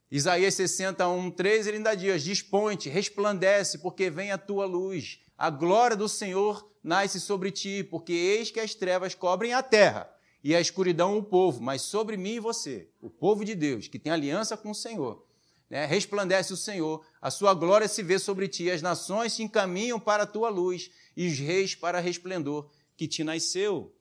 Isaías 0.09 0.53
61, 0.53 1.31
3, 1.31 1.67
ele 1.67 1.77
ainda 1.77 1.93
diz: 1.95 2.23
Dispõe-te, 2.23 2.89
resplandece, 2.89 3.77
porque 3.79 4.09
vem 4.09 4.31
a 4.31 4.37
tua 4.37 4.65
luz. 4.65 5.19
A 5.37 5.49
glória 5.49 5.97
do 5.97 6.07
Senhor 6.07 6.69
nasce 6.81 7.19
sobre 7.19 7.51
ti, 7.51 7.83
porque 7.83 8.13
eis 8.13 8.49
que 8.49 8.59
as 8.59 8.73
trevas 8.73 9.13
cobrem 9.13 9.53
a 9.53 9.61
terra 9.61 10.09
e 10.43 10.55
a 10.55 10.61
escuridão 10.61 11.17
o 11.17 11.23
povo, 11.23 11.61
mas 11.61 11.81
sobre 11.81 12.15
mim 12.15 12.35
e 12.35 12.39
você, 12.39 12.89
o 13.01 13.09
povo 13.09 13.43
de 13.43 13.53
Deus, 13.53 13.89
que 13.89 13.99
tem 13.99 14.11
aliança 14.11 14.55
com 14.55 14.71
o 14.71 14.75
Senhor. 14.75 15.25
Né? 15.69 15.85
Resplandece 15.85 16.53
o 16.53 16.57
Senhor, 16.57 17.05
a 17.21 17.29
sua 17.29 17.53
glória 17.53 17.87
se 17.87 18.01
vê 18.01 18.17
sobre 18.17 18.47
ti, 18.47 18.71
as 18.71 18.81
nações 18.81 19.33
se 19.33 19.43
encaminham 19.43 19.99
para 19.99 20.23
a 20.23 20.27
tua 20.27 20.47
luz 20.47 20.89
e 21.17 21.27
os 21.27 21.37
reis 21.37 21.75
para 21.75 21.99
resplendor 21.99 22.69
que 22.95 23.07
te 23.07 23.23
nasceu, 23.23 23.93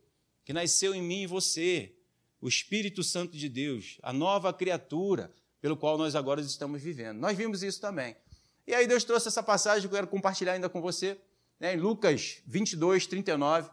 que 0.44 0.52
nasceu 0.52 0.94
em 0.94 1.02
mim 1.02 1.22
e 1.22 1.26
você, 1.26 1.92
o 2.40 2.46
Espírito 2.46 3.02
Santo 3.02 3.36
de 3.36 3.48
Deus, 3.48 3.98
a 4.02 4.12
nova 4.12 4.52
criatura 4.52 5.34
pelo 5.60 5.76
qual 5.76 5.96
nós 5.96 6.14
agora 6.14 6.40
estamos 6.40 6.82
vivendo. 6.82 7.18
Nós 7.18 7.36
vimos 7.36 7.62
isso 7.62 7.80
também. 7.80 8.16
E 8.66 8.74
aí 8.74 8.86
Deus 8.86 9.04
trouxe 9.04 9.28
essa 9.28 9.42
passagem 9.42 9.82
que 9.82 9.94
eu 9.94 9.98
quero 9.98 10.06
compartilhar 10.08 10.52
ainda 10.52 10.68
com 10.68 10.80
você, 10.80 11.18
né, 11.58 11.74
em 11.74 11.78
Lucas 11.78 12.38
22, 12.46 13.06
39, 13.06 13.70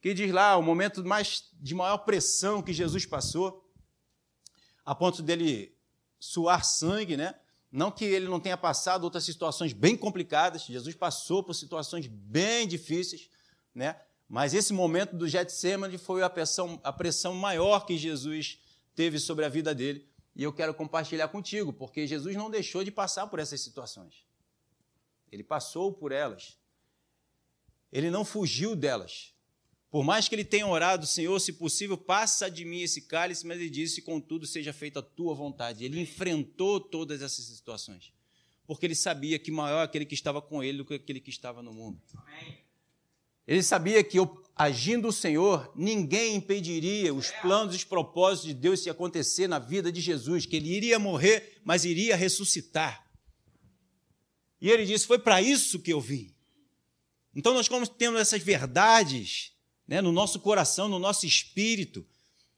que 0.00 0.14
diz 0.14 0.32
lá 0.32 0.56
o 0.56 0.62
momento 0.62 1.04
mais, 1.04 1.50
de 1.54 1.74
maior 1.74 1.98
pressão 1.98 2.62
que 2.62 2.72
Jesus 2.72 3.04
passou, 3.04 3.64
a 4.84 4.94
ponto 4.94 5.22
dele 5.22 5.76
suar 6.18 6.64
sangue, 6.64 7.16
né? 7.16 7.34
Não 7.70 7.90
que 7.90 8.04
ele 8.04 8.26
não 8.26 8.40
tenha 8.40 8.56
passado 8.56 9.04
outras 9.04 9.24
situações 9.24 9.72
bem 9.72 9.96
complicadas, 9.96 10.62
Jesus 10.62 10.94
passou 10.94 11.42
por 11.42 11.52
situações 11.52 12.06
bem 12.06 12.66
difíceis, 12.66 13.28
né? 13.74 14.00
Mas 14.28 14.54
esse 14.54 14.72
momento 14.72 15.16
do 15.16 15.26
Getsemane 15.26 15.98
foi 15.98 16.22
a 16.22 16.30
pressão, 16.30 16.80
a 16.84 16.92
pressão 16.92 17.34
maior 17.34 17.86
que 17.86 17.96
Jesus 17.96 18.58
teve 18.94 19.18
sobre 19.18 19.44
a 19.44 19.48
vida 19.48 19.74
dele. 19.74 20.06
E 20.38 20.44
eu 20.44 20.52
quero 20.52 20.72
compartilhar 20.72 21.26
contigo, 21.26 21.72
porque 21.72 22.06
Jesus 22.06 22.36
não 22.36 22.48
deixou 22.48 22.84
de 22.84 22.92
passar 22.92 23.26
por 23.26 23.40
essas 23.40 23.60
situações. 23.60 24.24
Ele 25.32 25.42
passou 25.42 25.92
por 25.92 26.12
elas. 26.12 26.56
Ele 27.90 28.08
não 28.08 28.24
fugiu 28.24 28.76
delas. 28.76 29.34
Por 29.90 30.04
mais 30.04 30.28
que 30.28 30.36
ele 30.36 30.44
tenha 30.44 30.66
orado, 30.66 31.06
Senhor, 31.06 31.40
se 31.40 31.54
possível, 31.54 31.98
passa 31.98 32.48
de 32.48 32.64
mim 32.64 32.82
esse 32.82 33.02
cálice, 33.02 33.44
mas 33.44 33.58
ele 33.58 33.68
disse, 33.68 34.00
contudo, 34.00 34.46
seja 34.46 34.72
feita 34.72 35.00
a 35.00 35.02
tua 35.02 35.34
vontade. 35.34 35.84
Ele 35.84 36.00
enfrentou 36.00 36.78
todas 36.78 37.20
essas 37.20 37.44
situações, 37.46 38.12
porque 38.64 38.86
ele 38.86 38.94
sabia 38.94 39.40
que 39.40 39.50
maior 39.50 39.80
é 39.80 39.84
aquele 39.84 40.06
que 40.06 40.14
estava 40.14 40.40
com 40.40 40.62
ele 40.62 40.78
do 40.78 40.84
que 40.84 40.94
aquele 40.94 41.20
que 41.20 41.30
estava 41.30 41.62
no 41.62 41.72
mundo. 41.72 42.00
Ele 43.44 43.62
sabia 43.62 44.04
que, 44.04 44.18
agindo 44.58 45.08
o 45.08 45.12
Senhor, 45.12 45.72
ninguém 45.76 46.34
impediria 46.34 47.14
os 47.14 47.30
planos 47.30 47.74
e 47.74 47.76
os 47.76 47.84
propósitos 47.84 48.48
de 48.48 48.54
Deus 48.54 48.82
se 48.82 48.90
acontecer 48.90 49.46
na 49.46 49.60
vida 49.60 49.92
de 49.92 50.00
Jesus, 50.00 50.44
que 50.44 50.56
ele 50.56 50.74
iria 50.74 50.98
morrer, 50.98 51.60
mas 51.64 51.84
iria 51.84 52.16
ressuscitar. 52.16 53.06
E 54.60 54.68
ele 54.68 54.84
disse: 54.84 55.06
Foi 55.06 55.18
para 55.18 55.40
isso 55.40 55.78
que 55.78 55.92
eu 55.92 56.00
vim. 56.00 56.34
Então, 57.34 57.54
nós, 57.54 57.68
como 57.68 57.86
temos 57.86 58.20
essas 58.20 58.42
verdades 58.42 59.52
né, 59.86 60.00
no 60.00 60.10
nosso 60.10 60.40
coração, 60.40 60.88
no 60.88 60.98
nosso 60.98 61.24
espírito, 61.24 62.04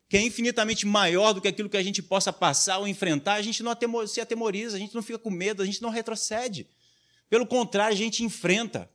que 0.08 0.16
é 0.16 0.22
infinitamente 0.22 0.86
maior 0.86 1.34
do 1.34 1.40
que 1.40 1.48
aquilo 1.48 1.68
que 1.68 1.76
a 1.76 1.82
gente 1.82 2.02
possa 2.02 2.32
passar 2.32 2.78
ou 2.78 2.88
enfrentar, 2.88 3.34
a 3.34 3.42
gente 3.42 3.62
não 3.62 3.76
se 4.06 4.20
atemoriza, 4.20 4.76
a 4.76 4.80
gente 4.80 4.94
não 4.94 5.02
fica 5.02 5.18
com 5.18 5.30
medo, 5.30 5.62
a 5.62 5.66
gente 5.66 5.82
não 5.82 5.90
retrocede. 5.90 6.66
Pelo 7.28 7.46
contrário, 7.46 7.94
a 7.94 7.98
gente 7.98 8.24
enfrenta. 8.24 8.90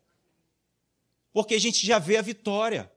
Porque 1.31 1.53
a 1.53 1.59
gente 1.59 1.85
já 1.85 1.99
vê 1.99 2.17
a 2.17 2.21
vitória. 2.21 2.91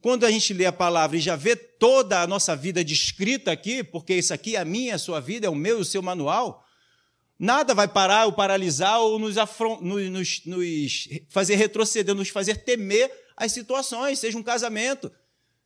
Quando 0.00 0.24
a 0.24 0.30
gente 0.30 0.54
lê 0.54 0.64
a 0.64 0.72
palavra 0.72 1.16
e 1.16 1.20
já 1.20 1.36
vê 1.36 1.54
toda 1.54 2.22
a 2.22 2.26
nossa 2.26 2.56
vida 2.56 2.82
descrita 2.82 3.52
aqui, 3.52 3.84
porque 3.84 4.14
isso 4.14 4.32
aqui 4.32 4.56
é 4.56 4.60
a 4.60 4.64
minha, 4.64 4.94
a 4.94 4.98
sua 4.98 5.20
vida, 5.20 5.46
é 5.46 5.50
o 5.50 5.54
meu 5.54 5.80
o 5.80 5.84
seu 5.84 6.00
manual, 6.00 6.66
nada 7.38 7.74
vai 7.74 7.86
parar 7.86 8.26
ou 8.26 8.32
paralisar 8.32 9.00
ou 9.00 9.18
nos, 9.18 9.36
nos, 9.80 10.44
nos 10.46 11.08
fazer 11.28 11.56
retroceder, 11.56 12.14
nos 12.14 12.30
fazer 12.30 12.58
temer 12.58 13.10
as 13.36 13.52
situações, 13.52 14.18
seja 14.18 14.38
um 14.38 14.42
casamento, 14.42 15.10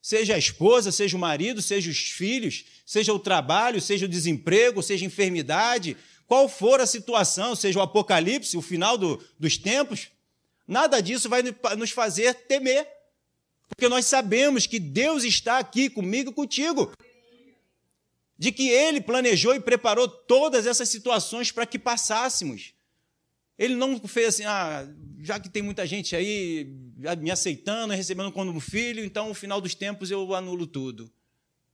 seja 0.02 0.34
a 0.34 0.38
esposa, 0.38 0.92
seja 0.92 1.16
o 1.16 1.20
marido, 1.20 1.62
seja 1.62 1.90
os 1.90 1.98
filhos, 1.98 2.64
seja 2.84 3.12
o 3.12 3.18
trabalho, 3.18 3.80
seja 3.80 4.06
o 4.06 4.08
desemprego, 4.08 4.82
seja 4.82 5.04
a 5.04 5.08
enfermidade, 5.08 5.96
qual 6.26 6.48
for 6.48 6.80
a 6.80 6.86
situação, 6.86 7.54
seja 7.54 7.78
o 7.78 7.82
apocalipse, 7.82 8.56
o 8.56 8.62
final 8.62 8.98
do, 8.98 9.22
dos 9.38 9.56
tempos, 9.56 10.08
nada 10.66 11.00
disso 11.00 11.28
vai 11.28 11.42
nos 11.76 11.90
fazer 11.90 12.34
temer, 12.34 12.86
porque 13.74 13.88
nós 13.88 14.06
sabemos 14.06 14.66
que 14.66 14.78
Deus 14.78 15.24
está 15.24 15.58
aqui 15.58 15.90
comigo 15.90 16.30
e 16.30 16.34
contigo. 16.34 16.92
De 18.38 18.52
que 18.52 18.68
Ele 18.68 19.00
planejou 19.00 19.54
e 19.54 19.60
preparou 19.60 20.08
todas 20.08 20.66
essas 20.66 20.88
situações 20.88 21.50
para 21.50 21.66
que 21.66 21.78
passássemos. 21.78 22.72
Ele 23.58 23.74
não 23.74 24.00
fez 24.00 24.28
assim, 24.28 24.44
ah, 24.44 24.88
já 25.20 25.38
que 25.38 25.48
tem 25.48 25.62
muita 25.62 25.86
gente 25.86 26.14
aí 26.14 26.68
me 27.18 27.30
aceitando, 27.30 27.94
recebendo 27.94 28.32
como 28.32 28.58
filho, 28.60 29.04
então 29.04 29.28
no 29.28 29.34
final 29.34 29.60
dos 29.60 29.74
tempos 29.74 30.10
eu 30.10 30.34
anulo 30.34 30.66
tudo 30.66 31.10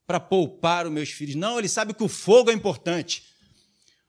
para 0.07 0.19
poupar 0.21 0.87
os 0.87 0.93
meus 0.93 1.11
filhos. 1.11 1.35
Não, 1.35 1.59
ele 1.59 1.69
sabe 1.69 1.95
que 1.95 2.03
o 2.03 2.09
fogo 2.09 2.51
é 2.51 2.55
importante. 2.55 3.25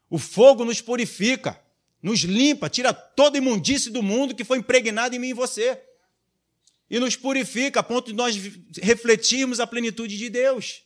O 0.09 0.17
fogo 0.17 0.65
nos 0.65 0.81
purifica, 0.81 1.61
nos 2.01 2.21
limpa, 2.21 2.69
tira 2.69 2.93
toda 2.93 3.37
imundície 3.37 3.91
do 3.91 4.01
mundo 4.01 4.33
que 4.33 4.43
foi 4.43 4.57
impregnado 4.57 5.15
em 5.15 5.19
mim 5.19 5.29
e 5.29 5.33
você. 5.33 5.79
E 6.91 6.99
nos 6.99 7.15
purifica 7.15 7.79
a 7.79 7.83
ponto 7.83 8.07
de 8.07 8.13
nós 8.13 8.35
refletirmos 8.81 9.61
a 9.61 9.65
plenitude 9.65 10.17
de 10.17 10.29
Deus. 10.29 10.83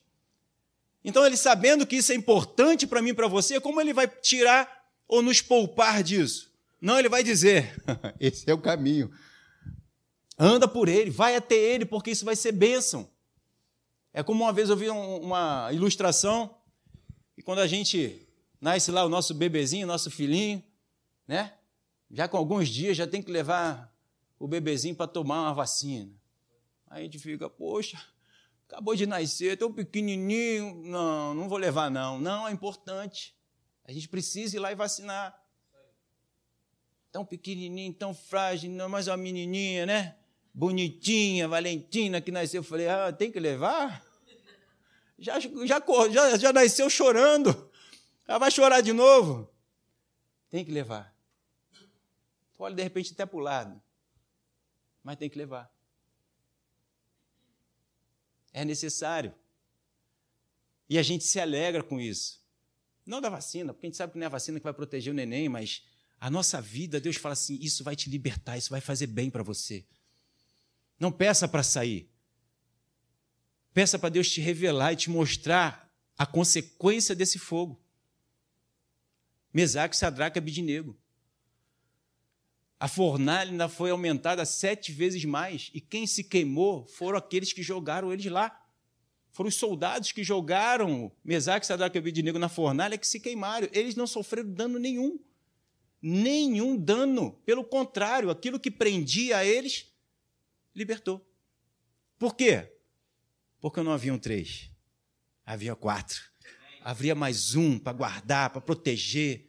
Então, 1.04 1.26
ele 1.26 1.36
sabendo 1.36 1.84
que 1.84 1.96
isso 1.96 2.12
é 2.12 2.16
importante 2.16 2.86
para 2.86 3.02
mim 3.02 3.10
e 3.10 3.14
para 3.16 3.28
você, 3.28 3.60
como 3.60 3.82
ele 3.82 3.92
vai 3.92 4.08
tirar 4.08 4.86
ou 5.08 5.24
nos 5.24 5.42
poupar 5.42 6.04
disso? 6.04 6.54
Não, 6.80 7.00
ele 7.00 7.10
vai 7.10 7.24
dizer: 7.24 7.74
esse 8.20 8.48
é 8.48 8.54
o 8.54 8.62
caminho. 8.62 9.12
Anda 10.38 10.68
por 10.68 10.88
ele, 10.88 11.10
vai 11.10 11.36
até 11.36 11.56
ele, 11.56 11.86
porque 11.86 12.12
isso 12.12 12.24
vai 12.24 12.36
ser 12.36 12.52
bênção. 12.52 13.10
É 14.14 14.22
como 14.22 14.44
uma 14.44 14.54
vez 14.54 14.70
eu 14.70 14.78
vi 14.78 14.92
uma 14.92 15.72
ilustração, 15.74 16.56
e 17.36 17.42
quando 17.42 17.60
a 17.60 17.68
gente 17.68 18.28
nasce 18.62 18.92
lá, 18.92 19.04
o 19.04 19.10
nosso 19.10 19.34
bebezinho, 19.34 19.88
nosso 19.88 20.12
filhinho, 20.12 20.64
né? 21.28 21.54
Já 22.12 22.28
com 22.28 22.38
alguns 22.38 22.70
dias 22.70 22.96
já 22.96 23.08
tem 23.08 23.24
que 23.24 23.32
levar 23.32 23.92
o 24.40 24.48
bebezinho 24.48 24.96
para 24.96 25.08
tomar 25.08 25.42
uma 25.42 25.54
vacina. 25.54 26.12
Aí 26.88 27.02
a 27.02 27.04
gente 27.04 27.20
fica, 27.20 27.50
poxa, 27.50 28.02
acabou 28.68 28.96
de 28.96 29.06
nascer, 29.06 29.58
tão 29.58 29.72
pequenininho, 29.72 30.76
não, 30.84 31.34
não 31.34 31.50
vou 31.50 31.58
levar 31.58 31.90
não. 31.90 32.20
Não, 32.20 32.48
é 32.48 32.52
importante. 32.52 33.36
A 33.86 33.92
gente 33.92 34.08
precisa 34.10 34.56
ir 34.56 34.60
lá 34.60 34.72
e 34.72 34.76
vacinar. 34.76 35.40
Tão 37.12 37.26
pequenininho, 37.26 37.94
tão 37.94 38.14
frágil, 38.14 38.70
não 38.72 38.90
mais 38.90 39.08
uma 39.08 39.18
menininha, 39.18 39.86
né? 39.86 40.18
Bonitinha, 40.54 41.48
Valentina 41.48 42.20
que 42.22 42.32
nasceu. 42.32 42.60
Eu 42.60 42.64
falei, 42.64 42.88
ah, 42.88 43.12
tem 43.12 43.32
que 43.32 43.40
levar? 43.40 44.04
Já, 45.18 45.40
já, 45.40 45.82
já, 46.12 46.38
já 46.38 46.54
nasceu 46.54 46.90
chorando. 46.90 47.72
Ela 48.28 48.40
vai 48.40 48.52
chorar 48.52 48.82
de 48.82 48.92
novo. 48.92 49.50
Tem 50.50 50.66
que 50.66 50.72
levar. 50.72 51.16
Pode, 52.58 52.76
de 52.76 52.84
repente, 52.84 53.14
até 53.14 53.26
para 53.26 53.38
o 53.38 53.42
lado. 53.42 53.82
Mas 55.06 55.18
tem 55.18 55.30
que 55.30 55.38
levar. 55.38 55.72
É 58.52 58.66
necessário. 58.66 59.32
E 60.90 60.98
a 60.98 61.04
gente 61.04 61.24
se 61.24 61.40
alegra 61.40 61.84
com 61.84 62.02
isso. 62.02 62.44
Não 63.06 63.22
da 63.22 63.30
vacina, 63.30 63.72
porque 63.72 63.86
a 63.86 63.90
gente 63.90 63.98
sabe 63.98 64.14
que 64.14 64.18
não 64.18 64.24
é 64.24 64.26
a 64.26 64.32
vacina 64.32 64.60
que 64.60 64.64
vai 64.64 64.74
proteger 64.74 65.14
o 65.14 65.16
neném, 65.16 65.48
mas 65.48 65.84
a 66.20 66.28
nossa 66.32 66.60
vida, 66.60 67.00
Deus 67.00 67.18
fala 67.18 67.34
assim: 67.34 67.60
isso 67.62 67.84
vai 67.84 67.96
te 67.96 68.10
libertar, 68.10 68.58
isso 68.58 68.72
vai 68.72 68.82
fazer 68.82 69.06
bem 69.06 69.30
para 69.30 69.44
você. 69.44 69.86
Não 71.00 71.12
peça 71.12 71.48
para 71.48 71.62
sair. 71.62 72.10
Peça 73.72 74.00
para 74.00 74.10
Deus 74.10 74.28
te 74.32 74.42
revelar 74.42 74.94
e 74.94 74.96
te 74.96 75.12
mostrar 75.12 75.88
a 76.18 76.26
consequência 76.26 77.14
desse 77.14 77.38
fogo. 77.38 77.80
Mesaque, 79.54 79.96
Sadraque 79.96 80.40
Abidinego. 80.40 80.98
A 82.80 82.88
fornalha 82.88 83.52
ainda 83.52 83.70
foi 83.70 83.90
aumentada 83.90 84.46
sete 84.46 84.92
vezes 84.92 85.24
mais, 85.24 85.72
e 85.74 85.80
quem 85.80 86.06
se 86.06 86.24
queimou 86.24 86.86
foram 86.86 87.18
aqueles 87.18 87.54
que 87.54 87.64
jogaram 87.64 88.12
eles 88.12 88.26
lá. 88.26 88.62
Foram 89.32 89.50
os 89.50 89.56
soldados 89.56 90.12
que 90.12 90.24
jogaram 90.24 91.12
Mesaque, 91.24 91.66
Sadraque 91.66 91.98
e 91.98 92.00
Abidinego 92.00 92.40
na 92.40 92.48
fornalha 92.48 92.98
que 92.98 93.08
se 93.08 93.20
queimaram. 93.20 93.68
Eles 93.72 93.96
não 93.96 94.08
sofreram 94.08 94.50
dano 94.50 94.80
nenhum. 94.80 95.20
Nenhum 96.02 96.78
dano. 96.78 97.34
Pelo 97.46 97.64
contrário, 97.64 98.30
aquilo 98.30 98.60
que 98.60 98.72
prendia 98.72 99.44
eles, 99.44 99.94
libertou. 100.74 101.26
Por 102.18 102.36
quê? 102.36 102.72
Porque 103.60 103.82
não 103.82 103.92
haviam 103.92 104.18
três, 104.18 104.70
havia 105.46 105.76
quatro. 105.76 106.22
Havia 106.82 107.16
mais 107.16 107.56
um 107.56 107.80
para 107.80 107.94
guardar, 107.94 108.52
para 108.52 108.62
proteger, 108.62 109.45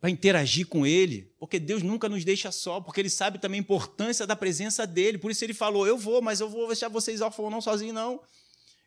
para 0.00 0.10
interagir 0.10 0.66
com 0.66 0.86
Ele, 0.86 1.32
porque 1.38 1.58
Deus 1.58 1.82
nunca 1.82 2.08
nos 2.08 2.24
deixa 2.24 2.52
só, 2.52 2.80
porque 2.80 3.00
Ele 3.00 3.10
sabe 3.10 3.38
também 3.38 3.58
a 3.58 3.62
importância 3.62 4.26
da 4.26 4.36
presença 4.36 4.86
dele. 4.86 5.18
Por 5.18 5.30
isso 5.30 5.44
Ele 5.44 5.54
falou: 5.54 5.86
Eu 5.86 5.98
vou, 5.98 6.22
mas 6.22 6.40
eu 6.40 6.48
vou 6.48 6.66
deixar 6.66 6.88
vocês 6.88 7.20
órfãos 7.20 7.50
não 7.50 7.60
sozinhos, 7.60 7.94
não. 7.94 8.20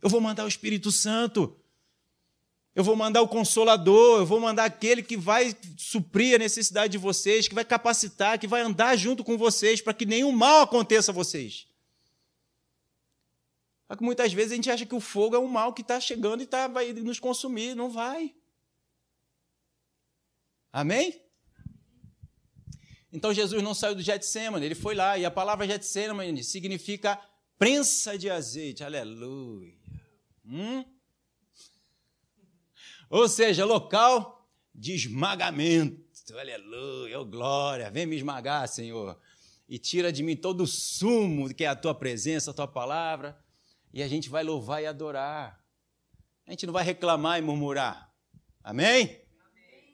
Eu 0.02 0.10
vou 0.10 0.22
mandar 0.22 0.46
o 0.46 0.48
Espírito 0.48 0.92
Santo. 0.92 1.56
Eu 2.74 2.86
vou 2.86 2.96
mandar 2.96 3.22
o 3.22 3.28
consolador, 3.28 4.20
eu 4.20 4.26
vou 4.26 4.40
mandar 4.40 4.64
aquele 4.64 5.04
que 5.04 5.18
vai 5.18 5.54
suprir 5.78 6.36
a 6.36 6.40
necessidade 6.40 6.94
de 6.94 6.98
vocês, 6.98 7.46
que 7.46 7.54
vai 7.54 7.66
capacitar, 7.66 8.40
que 8.40 8.48
vai 8.48 8.62
andar 8.62 8.96
junto 8.96 9.26
com 9.26 9.38
vocês 9.38 9.82
para 9.82 9.94
que 9.94 10.06
nenhum 10.06 10.32
mal 10.32 10.62
aconteça 10.62 11.12
a 11.12 11.14
vocês. 11.14 11.68
Só 13.90 13.98
que 13.98 14.04
muitas 14.04 14.32
vezes 14.32 14.54
a 14.54 14.56
gente 14.56 14.72
acha 14.72 14.86
que 14.86 14.96
o 14.96 15.02
fogo 15.02 15.36
é 15.36 15.40
um 15.40 15.50
mal 15.50 15.74
que 15.74 15.82
está 15.82 16.00
chegando 16.00 16.44
e 16.44 16.46
tá, 16.48 16.70
vai 16.70 16.94
nos 16.94 17.20
consumir. 17.20 17.76
Não 17.76 17.90
vai. 17.90 18.34
Amém? 20.72 21.22
Então 23.12 23.34
Jesus 23.34 23.62
não 23.62 23.74
saiu 23.74 23.96
do 23.96 24.02
Getsemane, 24.02 24.66
ele 24.66 24.76
foi 24.76 24.96
lá. 24.96 25.18
E 25.18 25.26
a 25.26 25.32
palavra 25.32 25.68
Getsemane 25.68 26.44
significa 26.44 27.20
prensa 27.58 28.18
de 28.18 28.30
azeite. 28.30 28.84
Aleluia. 28.84 29.78
Hum? 30.46 30.86
Ou 33.10 33.28
seja, 33.28 33.66
local 33.66 34.50
de 34.74 34.94
esmagamento. 34.94 36.02
Aleluia, 36.34 37.20
oh, 37.20 37.26
glória. 37.26 37.92
Vem 37.92 38.06
me 38.06 38.16
esmagar, 38.16 38.66
Senhor. 38.68 39.20
E 39.68 39.78
tira 39.78 40.14
de 40.14 40.24
mim 40.24 40.36
todo 40.36 40.62
o 40.62 40.68
sumo 40.68 41.54
que 41.54 41.66
é 41.66 41.68
a 41.68 41.76
tua 41.76 41.94
presença, 41.94 42.52
a 42.52 42.54
tua 42.54 42.68
palavra 42.68 43.38
e 43.94 44.02
a 44.02 44.08
gente 44.08 44.30
vai 44.30 44.44
louvar 44.44 44.82
e 44.82 44.86
adorar. 44.86 45.62
A 46.48 46.52
gente 46.52 46.66
não 46.66 46.74
vai 46.74 46.84
reclamar 46.84 47.40
e 47.40 47.42
murmurar. 47.42 48.12
Amém? 48.64 49.22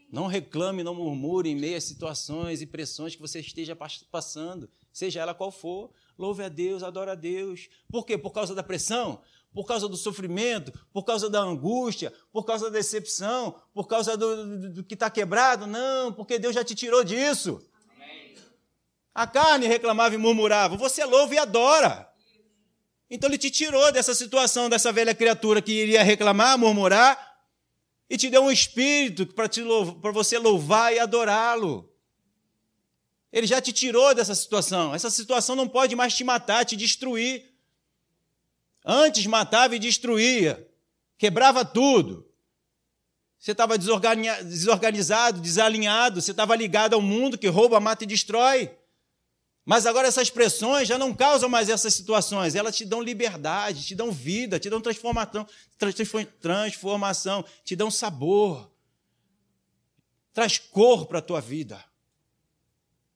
Não 0.10 0.28
reclame, 0.28 0.84
não 0.84 0.96
murmure 0.96 1.50
em 1.50 1.56
meio 1.56 1.78
às 1.78 1.84
situações 1.84 2.62
e 2.62 2.66
pressões 2.66 3.16
que 3.16 3.22
você 3.22 3.40
esteja 3.40 3.78
passando, 4.10 4.70
seja 4.92 5.20
ela 5.20 5.34
qual 5.34 5.52
for. 5.52 5.92
Louve 6.18 6.44
a 6.44 6.50
Deus, 6.50 6.82
adore 6.82 7.12
a 7.12 7.16
Deus. 7.16 7.68
Por 7.92 8.06
quê? 8.06 8.18
Por 8.18 8.32
causa 8.32 8.56
da 8.56 8.64
pressão? 8.64 9.22
Por 9.54 9.66
causa 9.66 9.88
do 9.88 9.98
sofrimento? 9.98 10.72
Por 10.94 11.04
causa 11.04 11.30
da 11.30 11.40
angústia? 11.40 12.14
Por 12.32 12.46
causa 12.46 12.66
da 12.66 12.78
decepção? 12.78 13.60
Por 13.74 13.88
causa 13.88 14.16
do, 14.16 14.58
do, 14.58 14.74
do 14.76 14.84
que 14.84 14.94
está 14.94 15.10
quebrado? 15.10 15.68
Não, 15.68 16.14
porque 16.14 16.40
Deus 16.40 16.56
já 16.56 16.64
te 16.64 16.74
tirou 16.74 17.04
disso. 17.04 17.62
Amém. 17.96 18.36
A 19.14 19.28
carne 19.28 19.68
reclamava 19.68 20.16
e 20.16 20.18
murmurava. 20.18 20.78
Você 20.78 21.04
louva 21.04 21.36
e 21.36 21.38
adora. 21.38 22.08
Então 23.10 23.30
ele 23.30 23.38
te 23.38 23.50
tirou 23.50 23.92
dessa 23.92 24.14
situação, 24.14 24.70
dessa 24.70 24.92
velha 24.92 25.16
criatura 25.16 25.62
que 25.62 25.72
iria 25.72 26.04
reclamar, 26.04 26.58
murmurar, 26.58 27.37
e 28.10 28.18
te 28.18 28.30
deu 28.30 28.44
um 28.44 28.52
espírito 28.52 29.28
para 29.28 30.12
você 30.12 30.38
louvar 30.38 30.94
e 30.94 31.00
adorá-lo. 31.00 31.92
Ele 33.32 33.46
já 33.46 33.62
te 33.62 33.74
tirou 33.74 34.16
dessa 34.16 34.34
situação. 34.34 34.96
Essa 34.96 35.10
situação 35.10 35.56
não 35.56 35.68
pode 35.68 35.96
mais 35.96 36.16
te 36.16 36.24
matar, 36.24 36.66
te 36.66 36.76
destruir. 36.76 37.54
Antes 38.86 39.26
matava 39.26 39.76
e 39.76 39.80
destruía, 39.80 40.66
quebrava 41.18 41.66
tudo. 41.66 42.26
Você 43.38 43.52
estava 43.52 43.78
desorganizado, 43.78 45.42
desalinhado, 45.42 46.22
você 46.22 46.32
estava 46.32 46.56
ligado 46.56 46.94
ao 46.94 47.02
mundo 47.02 47.38
que 47.38 47.48
rouba, 47.48 47.80
mata 47.80 48.06
e 48.06 48.08
destrói. 48.08 48.72
Mas 49.68 49.86
agora 49.86 50.08
essas 50.08 50.30
pressões 50.30 50.88
já 50.88 50.98
não 50.98 51.14
causam 51.14 51.50
mais 51.50 51.68
essas 51.68 51.94
situações, 51.94 52.56
elas 52.56 52.74
te 52.74 52.86
dão 52.86 53.02
liberdade, 53.02 53.86
te 53.86 53.94
dão 53.94 54.14
vida, 54.14 54.58
te 54.58 54.70
dão 54.70 54.80
transformação, 54.80 55.46
transformação, 56.40 57.44
te 57.66 57.76
dão 57.76 57.92
sabor, 57.92 58.72
traz 60.34 60.58
cor 60.58 61.06
para 61.06 61.20
a 61.20 61.22
tua 61.22 61.42
vida. 61.42 61.84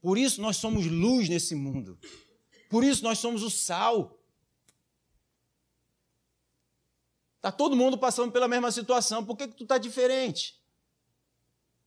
Por 0.02 0.18
isso 0.18 0.42
nós 0.42 0.58
somos 0.58 0.86
luz 0.86 1.30
nesse 1.30 1.56
mundo. 1.56 1.98
Por 2.70 2.84
isso 2.84 3.02
nós 3.02 3.18
somos 3.18 3.44
o 3.44 3.50
sal. 3.50 4.20
Está 7.38 7.50
todo 7.50 7.78
mundo 7.78 7.98
passando 7.98 8.30
pela 8.30 8.50
mesma 8.50 8.74
situação, 8.74 9.24
por 9.24 9.38
que, 9.38 9.48
que 9.48 9.56
tu 9.56 9.64
está 9.64 9.78
diferente? 9.78 10.61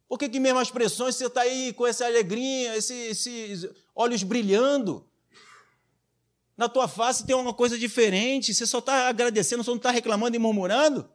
Por 0.08 0.18
que, 0.18 0.28
que 0.28 0.38
mesmo 0.38 0.58
as 0.58 0.70
pressões 0.70 1.16
você 1.16 1.26
está 1.26 1.42
aí 1.42 1.72
com 1.72 1.86
essa 1.86 2.04
alegria, 2.04 2.76
esses 2.76 3.26
esse 3.26 3.70
olhos 3.94 4.22
brilhando? 4.22 5.08
Na 6.56 6.68
tua 6.68 6.86
face 6.86 7.26
tem 7.26 7.34
uma 7.34 7.52
coisa 7.52 7.78
diferente, 7.78 8.54
você 8.54 8.66
só 8.66 8.78
está 8.78 9.08
agradecendo, 9.08 9.64
só 9.64 9.72
não 9.72 9.78
está 9.78 9.90
reclamando 9.90 10.36
e 10.36 10.38
murmurando? 10.38 11.08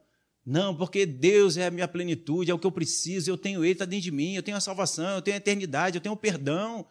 Não, 0.44 0.74
porque 0.74 1.06
Deus 1.06 1.56
é 1.56 1.66
a 1.66 1.70
minha 1.70 1.88
plenitude, 1.88 2.50
é 2.50 2.54
o 2.54 2.58
que 2.58 2.66
eu 2.66 2.72
preciso, 2.72 3.30
eu 3.30 3.38
tenho 3.38 3.64
Ele, 3.64 3.72
está 3.72 3.84
dentro 3.84 4.04
de 4.04 4.10
mim, 4.10 4.34
eu 4.34 4.42
tenho 4.42 4.56
a 4.56 4.60
salvação, 4.60 5.16
eu 5.16 5.22
tenho 5.22 5.36
a 5.36 5.38
eternidade, 5.38 5.96
eu 5.96 6.00
tenho 6.02 6.14
o 6.14 6.18
perdão, 6.18 6.86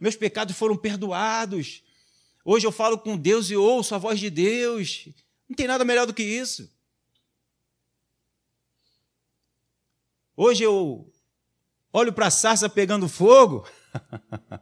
meus 0.00 0.16
pecados 0.16 0.56
foram 0.56 0.76
perdoados. 0.76 1.82
Hoje 2.44 2.66
eu 2.66 2.72
falo 2.72 2.98
com 2.98 3.16
Deus 3.16 3.50
e 3.50 3.56
ouço 3.56 3.94
a 3.94 3.98
voz 3.98 4.20
de 4.20 4.30
Deus. 4.30 5.08
Não 5.48 5.56
tem 5.56 5.66
nada 5.66 5.84
melhor 5.84 6.06
do 6.06 6.14
que 6.14 6.22
isso. 6.22 6.70
Hoje 10.36 10.62
eu 10.62 11.10
olho 11.96 12.12
para 12.12 12.26
a 12.26 12.30
sarça 12.30 12.68
pegando 12.68 13.08
fogo 13.08 13.66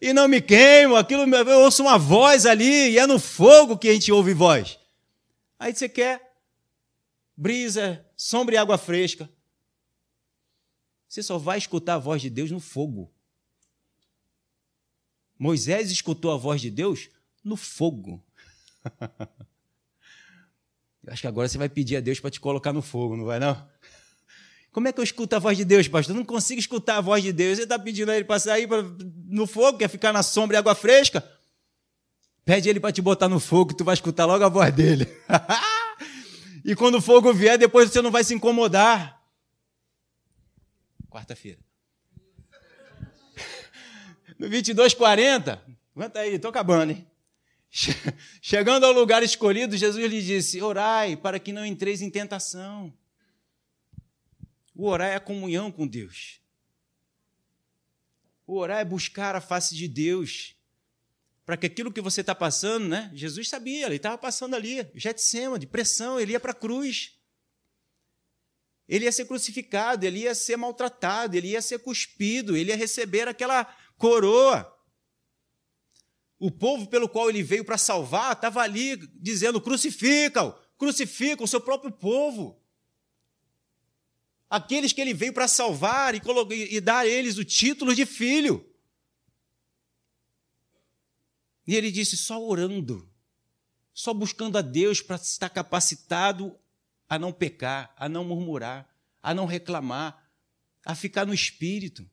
e 0.00 0.12
não 0.12 0.26
me 0.26 0.40
queimo, 0.40 0.96
aquilo 0.96 1.22
eu 1.22 1.60
ouço 1.60 1.82
uma 1.82 1.98
voz 1.98 2.46
ali 2.46 2.92
e 2.92 2.98
é 2.98 3.06
no 3.06 3.18
fogo 3.18 3.76
que 3.76 3.88
a 3.88 3.92
gente 3.92 4.10
ouve 4.10 4.32
voz. 4.32 4.78
Aí 5.58 5.74
você 5.74 5.88
quer 5.88 6.34
brisa, 7.36 8.04
sombra 8.16 8.54
e 8.54 8.58
água 8.58 8.78
fresca. 8.78 9.28
Você 11.06 11.22
só 11.22 11.36
vai 11.36 11.58
escutar 11.58 11.94
a 11.94 11.98
voz 11.98 12.22
de 12.22 12.30
Deus 12.30 12.50
no 12.50 12.60
fogo. 12.60 13.12
Moisés 15.38 15.90
escutou 15.90 16.32
a 16.32 16.38
voz 16.38 16.62
de 16.62 16.70
Deus 16.70 17.10
no 17.44 17.56
fogo. 17.56 18.24
Eu 21.04 21.12
acho 21.12 21.20
que 21.20 21.28
agora 21.28 21.48
você 21.48 21.58
vai 21.58 21.68
pedir 21.68 21.96
a 21.96 22.00
Deus 22.00 22.18
para 22.18 22.30
te 22.30 22.40
colocar 22.40 22.72
no 22.72 22.82
fogo, 22.82 23.16
não 23.16 23.26
vai 23.26 23.38
não? 23.38 23.75
Como 24.76 24.88
é 24.88 24.92
que 24.92 25.00
eu 25.00 25.04
escuto 25.04 25.34
a 25.34 25.38
voz 25.38 25.56
de 25.56 25.64
Deus, 25.64 25.88
pastor? 25.88 26.14
Eu 26.14 26.18
não 26.18 26.24
consigo 26.26 26.60
escutar 26.60 26.98
a 26.98 27.00
voz 27.00 27.22
de 27.22 27.32
Deus. 27.32 27.56
Você 27.56 27.62
está 27.62 27.78
pedindo 27.78 28.10
a 28.10 28.14
ele 28.14 28.26
para 28.26 28.38
sair 28.38 28.66
pra, 28.66 28.82
no 29.26 29.46
fogo, 29.46 29.78
quer 29.78 29.88
ficar 29.88 30.12
na 30.12 30.22
sombra 30.22 30.54
e 30.54 30.58
água 30.58 30.74
fresca? 30.74 31.26
Pede 32.44 32.68
ele 32.68 32.78
para 32.78 32.92
te 32.92 33.00
botar 33.00 33.26
no 33.26 33.40
fogo, 33.40 33.72
tu 33.72 33.84
vai 33.84 33.94
escutar 33.94 34.26
logo 34.26 34.44
a 34.44 34.50
voz 34.50 34.74
dele. 34.74 35.08
e 36.62 36.76
quando 36.76 36.96
o 36.96 37.00
fogo 37.00 37.32
vier, 37.32 37.56
depois 37.56 37.90
você 37.90 38.02
não 38.02 38.10
vai 38.10 38.22
se 38.22 38.34
incomodar. 38.34 39.18
Quarta-feira. 41.08 41.58
No 44.38 44.46
22:40, 44.46 45.58
aguenta 45.94 46.20
aí, 46.20 46.34
estou 46.34 46.50
acabando, 46.50 46.90
hein? 46.92 47.06
Chegando 48.42 48.84
ao 48.84 48.92
lugar 48.92 49.22
escolhido, 49.22 49.74
Jesus 49.74 50.04
lhe 50.10 50.20
disse: 50.20 50.60
Orai 50.60 51.16
para 51.16 51.38
que 51.38 51.50
não 51.50 51.64
entreis 51.64 52.02
em 52.02 52.10
tentação. 52.10 52.92
O 54.76 54.86
orar 54.88 55.08
é 55.08 55.16
a 55.16 55.20
comunhão 55.20 55.72
com 55.72 55.86
Deus. 55.86 56.38
O 58.46 58.58
orar 58.58 58.78
é 58.78 58.84
buscar 58.84 59.34
a 59.34 59.40
face 59.40 59.74
de 59.74 59.88
Deus. 59.88 60.54
Para 61.46 61.56
que 61.56 61.64
aquilo 61.64 61.90
que 61.90 62.00
você 62.02 62.20
está 62.20 62.34
passando, 62.34 62.86
né? 62.86 63.10
Jesus 63.14 63.48
sabia, 63.48 63.86
ele 63.86 63.96
estava 63.96 64.18
passando 64.18 64.54
ali, 64.54 64.84
de 65.58 65.66
pressão, 65.66 66.20
ele 66.20 66.32
ia 66.32 66.40
para 66.40 66.50
a 66.50 66.54
cruz. 66.54 67.14
Ele 68.86 69.06
ia 69.06 69.12
ser 69.12 69.24
crucificado, 69.24 70.04
ele 70.04 70.20
ia 70.20 70.34
ser 70.34 70.58
maltratado, 70.58 71.36
ele 71.36 71.48
ia 71.48 71.62
ser 71.62 71.78
cuspido, 71.78 72.54
ele 72.54 72.70
ia 72.70 72.76
receber 72.76 73.26
aquela 73.26 73.64
coroa. 73.96 74.70
O 76.38 76.50
povo 76.50 76.86
pelo 76.86 77.08
qual 77.08 77.30
ele 77.30 77.42
veio 77.42 77.64
para 77.64 77.78
salvar 77.78 78.32
estava 78.32 78.60
ali 78.60 78.96
dizendo: 79.14 79.58
crucificam, 79.58 80.54
crucificam 80.76 81.44
o 81.44 81.48
seu 81.48 81.62
próprio 81.62 81.90
povo 81.90 82.60
aqueles 84.48 84.92
que 84.92 85.00
ele 85.00 85.14
veio 85.14 85.32
para 85.32 85.48
salvar 85.48 86.14
e, 86.14 86.20
e 86.70 86.80
dar 86.80 86.98
a 87.00 87.06
eles 87.06 87.38
o 87.38 87.44
título 87.44 87.94
de 87.94 88.06
filho. 88.06 88.64
E 91.66 91.74
ele 91.74 91.90
disse: 91.90 92.16
só 92.16 92.42
orando, 92.42 93.10
só 93.92 94.14
buscando 94.14 94.56
a 94.56 94.62
Deus 94.62 95.00
para 95.00 95.16
estar 95.16 95.48
capacitado 95.48 96.56
a 97.08 97.18
não 97.18 97.32
pecar, 97.32 97.94
a 97.96 98.08
não 98.08 98.24
murmurar, 98.24 98.88
a 99.22 99.34
não 99.34 99.46
reclamar, 99.46 100.30
a 100.84 100.94
ficar 100.94 101.26
no 101.26 101.34
espírito. 101.34 102.08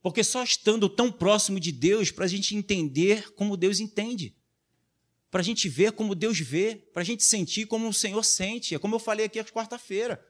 Porque 0.00 0.22
só 0.22 0.44
estando 0.44 0.88
tão 0.88 1.10
próximo 1.10 1.58
de 1.58 1.72
Deus 1.72 2.10
para 2.10 2.26
a 2.26 2.28
gente 2.28 2.54
entender 2.54 3.32
como 3.34 3.56
Deus 3.56 3.80
entende, 3.80 4.36
para 5.30 5.40
a 5.40 5.44
gente 5.44 5.68
ver 5.68 5.92
como 5.92 6.14
Deus 6.14 6.38
vê, 6.38 6.76
para 6.92 7.02
a 7.02 7.04
gente 7.04 7.24
sentir 7.24 7.66
como 7.66 7.88
o 7.88 7.94
Senhor 7.94 8.22
sente. 8.22 8.74
É 8.74 8.78
como 8.78 8.94
eu 8.94 9.00
falei 9.00 9.26
aqui 9.26 9.42
quarta-feira. 9.44 10.24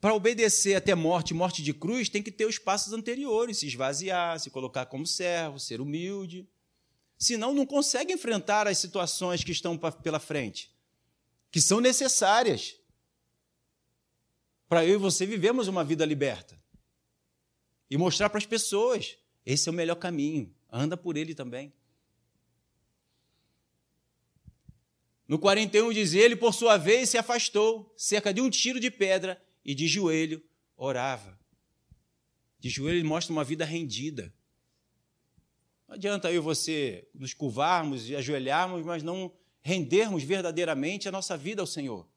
Para 0.00 0.14
obedecer 0.14 0.74
até 0.76 0.94
morte, 0.94 1.34
morte 1.34 1.62
de 1.62 1.74
cruz, 1.74 2.08
tem 2.08 2.22
que 2.22 2.32
ter 2.32 2.46
os 2.46 2.58
passos 2.58 2.94
anteriores, 2.94 3.58
se 3.58 3.66
esvaziar, 3.66 4.40
se 4.40 4.48
colocar 4.48 4.86
como 4.86 5.06
servo, 5.06 5.60
ser 5.60 5.80
humilde. 5.80 6.48
Senão, 7.18 7.52
não 7.52 7.66
consegue 7.66 8.12
enfrentar 8.12 8.66
as 8.66 8.78
situações 8.78 9.44
que 9.44 9.52
estão 9.52 9.76
pela 9.76 10.18
frente, 10.18 10.74
que 11.50 11.60
são 11.60 11.80
necessárias 11.80 12.76
para 14.70 14.86
eu 14.86 14.94
e 14.94 14.96
você 14.96 15.26
vivemos 15.26 15.68
uma 15.68 15.84
vida 15.84 16.06
liberta. 16.06 16.58
E 17.90 17.98
mostrar 17.98 18.30
para 18.30 18.38
as 18.38 18.46
pessoas: 18.46 19.18
esse 19.44 19.68
é 19.68 19.72
o 19.72 19.74
melhor 19.74 19.96
caminho, 19.96 20.54
anda 20.72 20.96
por 20.96 21.18
ele 21.18 21.34
também. 21.34 21.74
No 25.28 25.38
41 25.38 25.92
diz 25.92 26.14
ele, 26.14 26.34
por 26.34 26.54
sua 26.54 26.76
vez, 26.76 27.10
se 27.10 27.18
afastou, 27.18 27.92
cerca 27.96 28.32
de 28.32 28.40
um 28.40 28.48
tiro 28.48 28.80
de 28.80 28.90
pedra, 28.90 29.40
e 29.64 29.74
de 29.74 29.86
joelho 29.86 30.42
orava. 30.76 31.38
De 32.58 32.68
joelho 32.68 32.98
ele 32.98 33.08
mostra 33.08 33.32
uma 33.32 33.44
vida 33.44 33.64
rendida. 33.64 34.32
Não 35.88 35.94
adianta 35.94 36.30
eu 36.30 36.42
você 36.42 37.08
nos 37.14 37.34
curvarmos 37.34 38.08
e 38.08 38.14
ajoelharmos, 38.14 38.84
mas 38.84 39.02
não 39.02 39.32
rendermos 39.62 40.22
verdadeiramente 40.22 41.08
a 41.08 41.12
nossa 41.12 41.36
vida 41.36 41.60
ao 41.60 41.66
Senhor. 41.66 42.08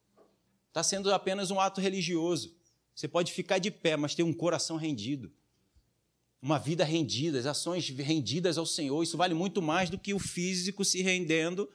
Está 0.68 0.84
sendo 0.84 1.14
apenas 1.14 1.52
um 1.52 1.60
ato 1.60 1.82
religioso. 1.82 2.56
Você 2.96 3.08
pode 3.08 3.32
ficar 3.32 3.60
de 3.60 3.72
pé, 3.72 3.98
mas 3.98 4.16
ter 4.16 4.24
um 4.24 4.34
coração 4.34 4.78
rendido. 4.78 5.32
Uma 6.42 6.60
vida 6.60 6.84
rendida, 6.84 7.40
as 7.40 7.46
ações 7.46 7.90
rendidas 7.90 8.58
ao 8.58 8.66
Senhor. 8.66 9.02
Isso 9.02 9.18
vale 9.18 9.34
muito 9.34 9.62
mais 9.62 9.90
do 9.90 9.98
que 9.98 10.14
o 10.14 10.20
físico 10.20 10.84
se 10.84 11.02
rendendo, 11.02 11.70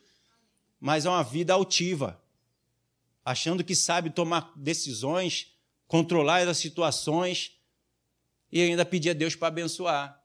mas 0.78 1.06
é 1.06 1.08
uma 1.08 1.24
vida 1.24 1.52
altiva, 1.54 2.22
achando 3.24 3.64
que 3.64 3.74
sabe 3.74 4.10
tomar 4.10 4.52
decisões 4.56 5.57
controlar 5.88 6.46
as 6.46 6.58
situações 6.58 7.58
e 8.52 8.60
ainda 8.60 8.84
pedir 8.84 9.10
a 9.10 9.14
Deus 9.14 9.34
para 9.34 9.48
abençoar. 9.48 10.22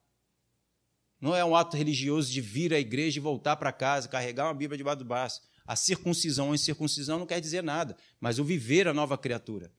Não 1.20 1.34
é 1.34 1.44
um 1.44 1.56
ato 1.56 1.78
religioso 1.78 2.32
de 2.32 2.42
vir 2.42 2.74
à 2.74 2.80
igreja 2.80 3.18
e 3.18 3.22
voltar 3.22 3.56
para 3.56 3.72
casa, 3.72 4.10
carregar 4.10 4.46
uma 4.46 4.54
Bíblia 4.54 4.78
debaixo 4.78 5.00
do 5.00 5.06
braço. 5.06 5.42
A 5.66 5.76
circuncisão 5.76 6.50
ou 6.50 6.56
incircuncisão 6.56 7.18
não 7.18 7.26
quer 7.26 7.40
dizer 7.40 7.64
nada, 7.64 7.96
mas 8.20 8.38
o 8.38 8.44
viver 8.44 8.88
a 8.88 8.94
nova 8.94 9.18
criatura. 9.18 9.72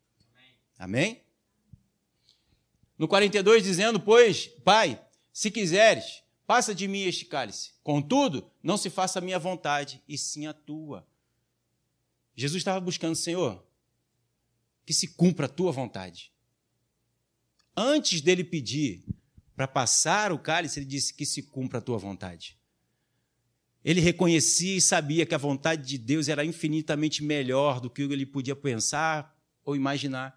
Amém? 0.78 1.22
No 2.98 3.06
42, 3.06 3.62
dizendo, 3.62 4.00
pois, 4.00 4.46
Pai, 4.64 5.00
se 5.32 5.50
quiseres, 5.50 6.22
passa 6.46 6.74
de 6.74 6.88
mim 6.88 7.02
este 7.02 7.26
cálice. 7.26 7.72
Contudo, 7.82 8.50
não 8.62 8.76
se 8.76 8.88
faça 8.88 9.18
a 9.18 9.22
minha 9.22 9.38
vontade, 9.38 10.02
e 10.08 10.16
sim 10.16 10.46
a 10.46 10.54
tua. 10.54 11.06
Jesus 12.34 12.60
estava 12.60 12.80
buscando, 12.80 13.14
Senhor, 13.14 13.63
que 14.84 14.92
se 14.92 15.08
cumpra 15.08 15.46
a 15.46 15.48
tua 15.48 15.72
vontade. 15.72 16.32
Antes 17.76 18.20
dele 18.20 18.44
pedir 18.44 19.04
para 19.56 19.66
passar 19.66 20.32
o 20.32 20.38
cálice, 20.38 20.78
ele 20.78 20.86
disse 20.86 21.14
que 21.14 21.24
se 21.24 21.42
cumpra 21.42 21.78
a 21.78 21.82
tua 21.82 21.98
vontade. 21.98 22.58
Ele 23.84 24.00
reconhecia 24.00 24.76
e 24.76 24.80
sabia 24.80 25.26
que 25.26 25.34
a 25.34 25.38
vontade 25.38 25.86
de 25.86 25.98
Deus 25.98 26.28
era 26.28 26.44
infinitamente 26.44 27.22
melhor 27.22 27.80
do 27.80 27.90
que 27.90 28.02
ele 28.02 28.24
podia 28.24 28.56
pensar 28.56 29.36
ou 29.64 29.76
imaginar. 29.76 30.34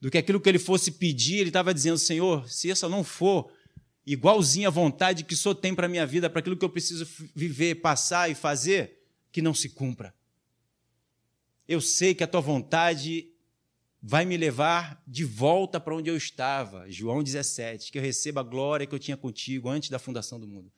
Do 0.00 0.10
que 0.10 0.18
aquilo 0.18 0.40
que 0.40 0.48
ele 0.48 0.58
fosse 0.58 0.90
pedir, 0.90 1.38
ele 1.38 1.50
estava 1.50 1.72
dizendo: 1.72 1.96
Senhor, 1.96 2.50
se 2.50 2.70
essa 2.70 2.88
não 2.88 3.04
for 3.04 3.50
igualzinha 4.04 4.68
à 4.68 4.70
vontade 4.70 5.24
que 5.24 5.34
o 5.34 5.36
Senhor 5.36 5.54
tem 5.54 5.74
para 5.74 5.86
a 5.86 5.88
minha 5.88 6.06
vida, 6.06 6.28
para 6.28 6.40
aquilo 6.40 6.56
que 6.56 6.64
eu 6.64 6.70
preciso 6.70 7.06
viver, 7.34 7.76
passar 7.76 8.30
e 8.30 8.34
fazer, 8.34 9.02
que 9.30 9.40
não 9.40 9.54
se 9.54 9.68
cumpra. 9.68 10.14
Eu 11.68 11.80
sei 11.80 12.14
que 12.14 12.22
a 12.22 12.26
tua 12.26 12.40
vontade 12.40 13.28
vai 14.08 14.24
me 14.24 14.36
levar 14.36 15.02
de 15.04 15.24
volta 15.24 15.80
para 15.80 15.92
onde 15.92 16.08
eu 16.08 16.16
estava. 16.16 16.88
João 16.88 17.24
17, 17.24 17.90
que 17.90 17.98
eu 17.98 18.02
receba 18.02 18.40
a 18.40 18.44
glória 18.44 18.86
que 18.86 18.94
eu 18.94 19.00
tinha 19.00 19.16
contigo 19.16 19.68
antes 19.68 19.90
da 19.90 19.98
fundação 19.98 20.38
do 20.38 20.46
mundo. 20.46 20.70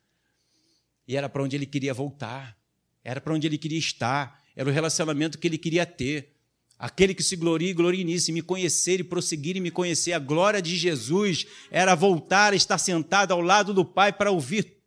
E 1.07 1.15
era 1.15 1.29
para 1.29 1.43
onde 1.43 1.55
ele 1.55 1.67
queria 1.67 1.93
voltar, 1.93 2.57
era 3.03 3.21
para 3.21 3.31
onde 3.31 3.45
ele 3.45 3.59
queria 3.59 3.77
estar, 3.77 4.43
era 4.55 4.67
o 4.67 4.73
relacionamento 4.73 5.37
que 5.37 5.47
ele 5.47 5.59
queria 5.59 5.85
ter. 5.85 6.33
Aquele 6.79 7.13
que 7.13 7.21
se 7.21 7.35
gloria, 7.35 7.71
glorie 7.71 8.03
nisso, 8.03 8.31
e 8.31 8.33
me 8.33 8.41
conhecer 8.41 8.99
e 8.99 9.03
prosseguir 9.03 9.55
e 9.55 9.59
me 9.59 9.69
conhecer. 9.69 10.13
A 10.13 10.19
glória 10.19 10.59
de 10.59 10.75
Jesus 10.75 11.45
era 11.69 11.93
voltar 11.93 12.53
a 12.53 12.55
estar 12.55 12.79
sentado 12.79 13.31
ao 13.31 13.41
lado 13.41 13.75
do 13.75 13.85
Pai 13.85 14.11
para 14.11 14.31
ouvir 14.31 14.81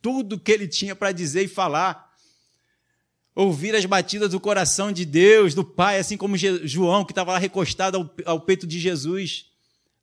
tudo 0.00 0.40
que 0.40 0.50
ele 0.50 0.66
tinha 0.66 0.96
para 0.96 1.12
dizer 1.12 1.42
e 1.42 1.48
falar 1.48 2.10
ouvir 3.34 3.74
as 3.74 3.84
batidas 3.84 4.30
do 4.30 4.40
coração 4.40 4.92
de 4.92 5.04
Deus, 5.04 5.54
do 5.54 5.64
Pai, 5.64 5.98
assim 5.98 6.16
como 6.16 6.36
João, 6.36 7.04
que 7.04 7.12
estava 7.12 7.32
lá 7.32 7.38
recostado 7.38 7.96
ao, 7.96 8.32
ao, 8.32 8.40
peito 8.40 8.66
de 8.66 8.78
Jesus. 8.78 9.46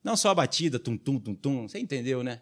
Não 0.03 0.15
só 0.15 0.29
a 0.29 0.35
batida, 0.35 0.79
tum, 0.79 0.97
tum, 0.97 1.19
tum, 1.19 1.35
tum, 1.35 1.67
você 1.67 1.79
entendeu, 1.79 2.23
né? 2.23 2.41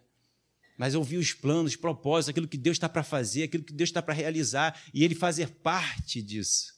Mas 0.78 0.94
ouvir 0.94 1.18
os 1.18 1.34
planos, 1.34 1.72
os 1.72 1.76
propósitos, 1.76 2.30
aquilo 2.30 2.48
que 2.48 2.58
Deus 2.58 2.76
está 2.76 2.88
para 2.88 3.04
fazer, 3.04 3.44
aquilo 3.44 3.64
que 3.64 3.74
Deus 3.74 3.90
está 3.90 4.02
para 4.02 4.14
realizar, 4.14 4.80
e 4.94 5.04
ele 5.04 5.16
fazer 5.16 5.50
parte 5.50 6.22
disso. 6.22 6.76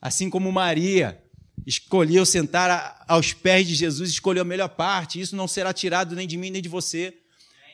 Assim 0.00 0.28
como 0.30 0.52
Maria 0.52 1.22
escolheu 1.66 2.24
sentar 2.24 3.04
aos 3.08 3.32
pés 3.32 3.66
de 3.66 3.74
Jesus, 3.74 4.10
escolheu 4.10 4.42
a 4.42 4.44
melhor 4.44 4.68
parte, 4.68 5.20
isso 5.20 5.34
não 5.34 5.48
será 5.48 5.72
tirado 5.72 6.14
nem 6.14 6.26
de 6.26 6.36
mim 6.36 6.50
nem 6.50 6.62
de 6.62 6.68
você. 6.68 7.18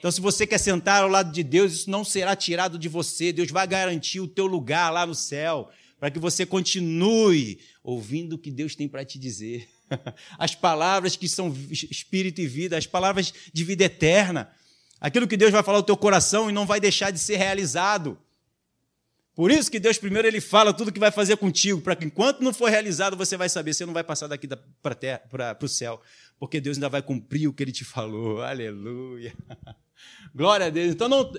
Então, 0.04 0.12
se 0.12 0.20
você 0.20 0.46
quer 0.46 0.58
sentar 0.58 1.02
ao 1.02 1.08
lado 1.08 1.32
de 1.32 1.42
Deus, 1.42 1.72
isso 1.72 1.90
não 1.90 2.04
será 2.04 2.36
tirado 2.36 2.78
de 2.78 2.90
você. 2.90 3.32
Deus 3.32 3.50
vai 3.50 3.66
garantir 3.66 4.20
o 4.20 4.28
teu 4.28 4.44
lugar 4.44 4.92
lá 4.92 5.06
no 5.06 5.14
céu, 5.14 5.70
para 5.98 6.10
que 6.10 6.18
você 6.18 6.44
continue 6.44 7.58
ouvindo 7.82 8.34
o 8.34 8.38
que 8.38 8.50
Deus 8.50 8.76
tem 8.76 8.86
para 8.86 9.02
te 9.02 9.18
dizer. 9.18 9.66
As 10.38 10.54
palavras 10.54 11.16
que 11.16 11.26
são 11.26 11.56
espírito 11.70 12.42
e 12.42 12.46
vida, 12.46 12.76
as 12.76 12.86
palavras 12.86 13.32
de 13.50 13.64
vida 13.64 13.84
eterna. 13.84 14.50
Aquilo 15.00 15.26
que 15.26 15.38
Deus 15.38 15.50
vai 15.50 15.62
falar 15.62 15.78
ao 15.78 15.82
teu 15.82 15.96
coração 15.96 16.50
e 16.50 16.52
não 16.52 16.66
vai 16.66 16.80
deixar 16.80 17.10
de 17.10 17.18
ser 17.18 17.36
realizado. 17.36 18.18
Por 19.34 19.50
isso 19.50 19.68
que 19.70 19.80
Deus 19.80 19.98
primeiro 19.98 20.28
ele 20.28 20.40
fala 20.40 20.72
tudo 20.72 20.92
que 20.92 21.00
vai 21.00 21.10
fazer 21.10 21.36
contigo, 21.36 21.80
para 21.80 21.96
que 21.96 22.04
enquanto 22.04 22.40
não 22.40 22.54
for 22.54 22.70
realizado, 22.70 23.16
você 23.16 23.36
vai 23.36 23.48
saber, 23.48 23.74
você 23.74 23.84
não 23.84 23.92
vai 23.92 24.04
passar 24.04 24.28
daqui 24.28 24.46
para 24.46 25.58
o 25.60 25.68
céu, 25.68 26.00
porque 26.38 26.60
Deus 26.60 26.76
ainda 26.76 26.88
vai 26.88 27.02
cumprir 27.02 27.48
o 27.48 27.52
que 27.52 27.62
ele 27.64 27.72
te 27.72 27.84
falou. 27.84 28.42
Aleluia. 28.44 29.34
Glória 30.32 30.66
a 30.66 30.70
Deus. 30.70 30.92
Então, 30.92 31.08
não, 31.08 31.32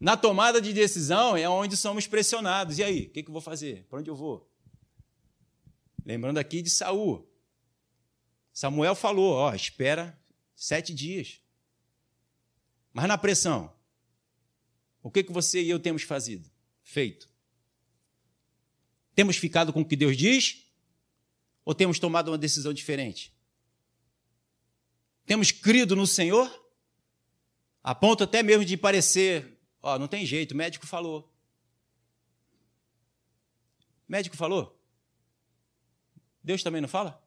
na 0.00 0.16
tomada 0.16 0.62
de 0.62 0.72
decisão 0.72 1.36
é 1.36 1.46
onde 1.46 1.76
somos 1.76 2.06
pressionados. 2.06 2.78
E 2.78 2.84
aí, 2.84 3.02
o 3.02 3.10
que, 3.10 3.22
que 3.22 3.28
eu 3.28 3.32
vou 3.32 3.42
fazer? 3.42 3.84
Para 3.84 3.98
onde 3.98 4.08
eu 4.08 4.16
vou? 4.16 4.50
Lembrando 6.06 6.38
aqui 6.38 6.62
de 6.62 6.70
Saul. 6.70 7.28
Samuel 8.52 8.94
falou: 8.94 9.34
ó, 9.34 9.54
espera 9.54 10.18
sete 10.56 10.94
dias. 10.94 11.40
Mas 12.94 13.06
na 13.06 13.16
pressão, 13.18 13.72
o 15.02 15.10
que, 15.10 15.22
que 15.22 15.32
você 15.32 15.62
e 15.62 15.70
eu 15.70 15.78
temos 15.78 16.02
fazido? 16.02 16.50
Feito. 16.82 17.31
Temos 19.14 19.36
ficado 19.36 19.72
com 19.72 19.80
o 19.80 19.84
que 19.84 19.96
Deus 19.96 20.16
diz? 20.16 20.66
Ou 21.64 21.74
temos 21.74 21.98
tomado 21.98 22.30
uma 22.30 22.38
decisão 22.38 22.72
diferente? 22.72 23.32
Temos 25.26 25.50
crido 25.50 25.94
no 25.94 26.06
Senhor? 26.06 26.50
A 27.82 27.94
ponto 27.94 28.24
até 28.24 28.42
mesmo 28.42 28.64
de 28.64 28.76
parecer, 28.76 29.58
ó, 29.80 29.98
não 29.98 30.08
tem 30.08 30.24
jeito, 30.24 30.52
o 30.52 30.56
médico 30.56 30.86
falou. 30.86 31.32
O 34.08 34.12
médico 34.12 34.36
falou? 34.36 34.78
Deus 36.42 36.62
também 36.62 36.80
não 36.80 36.88
fala? 36.88 37.22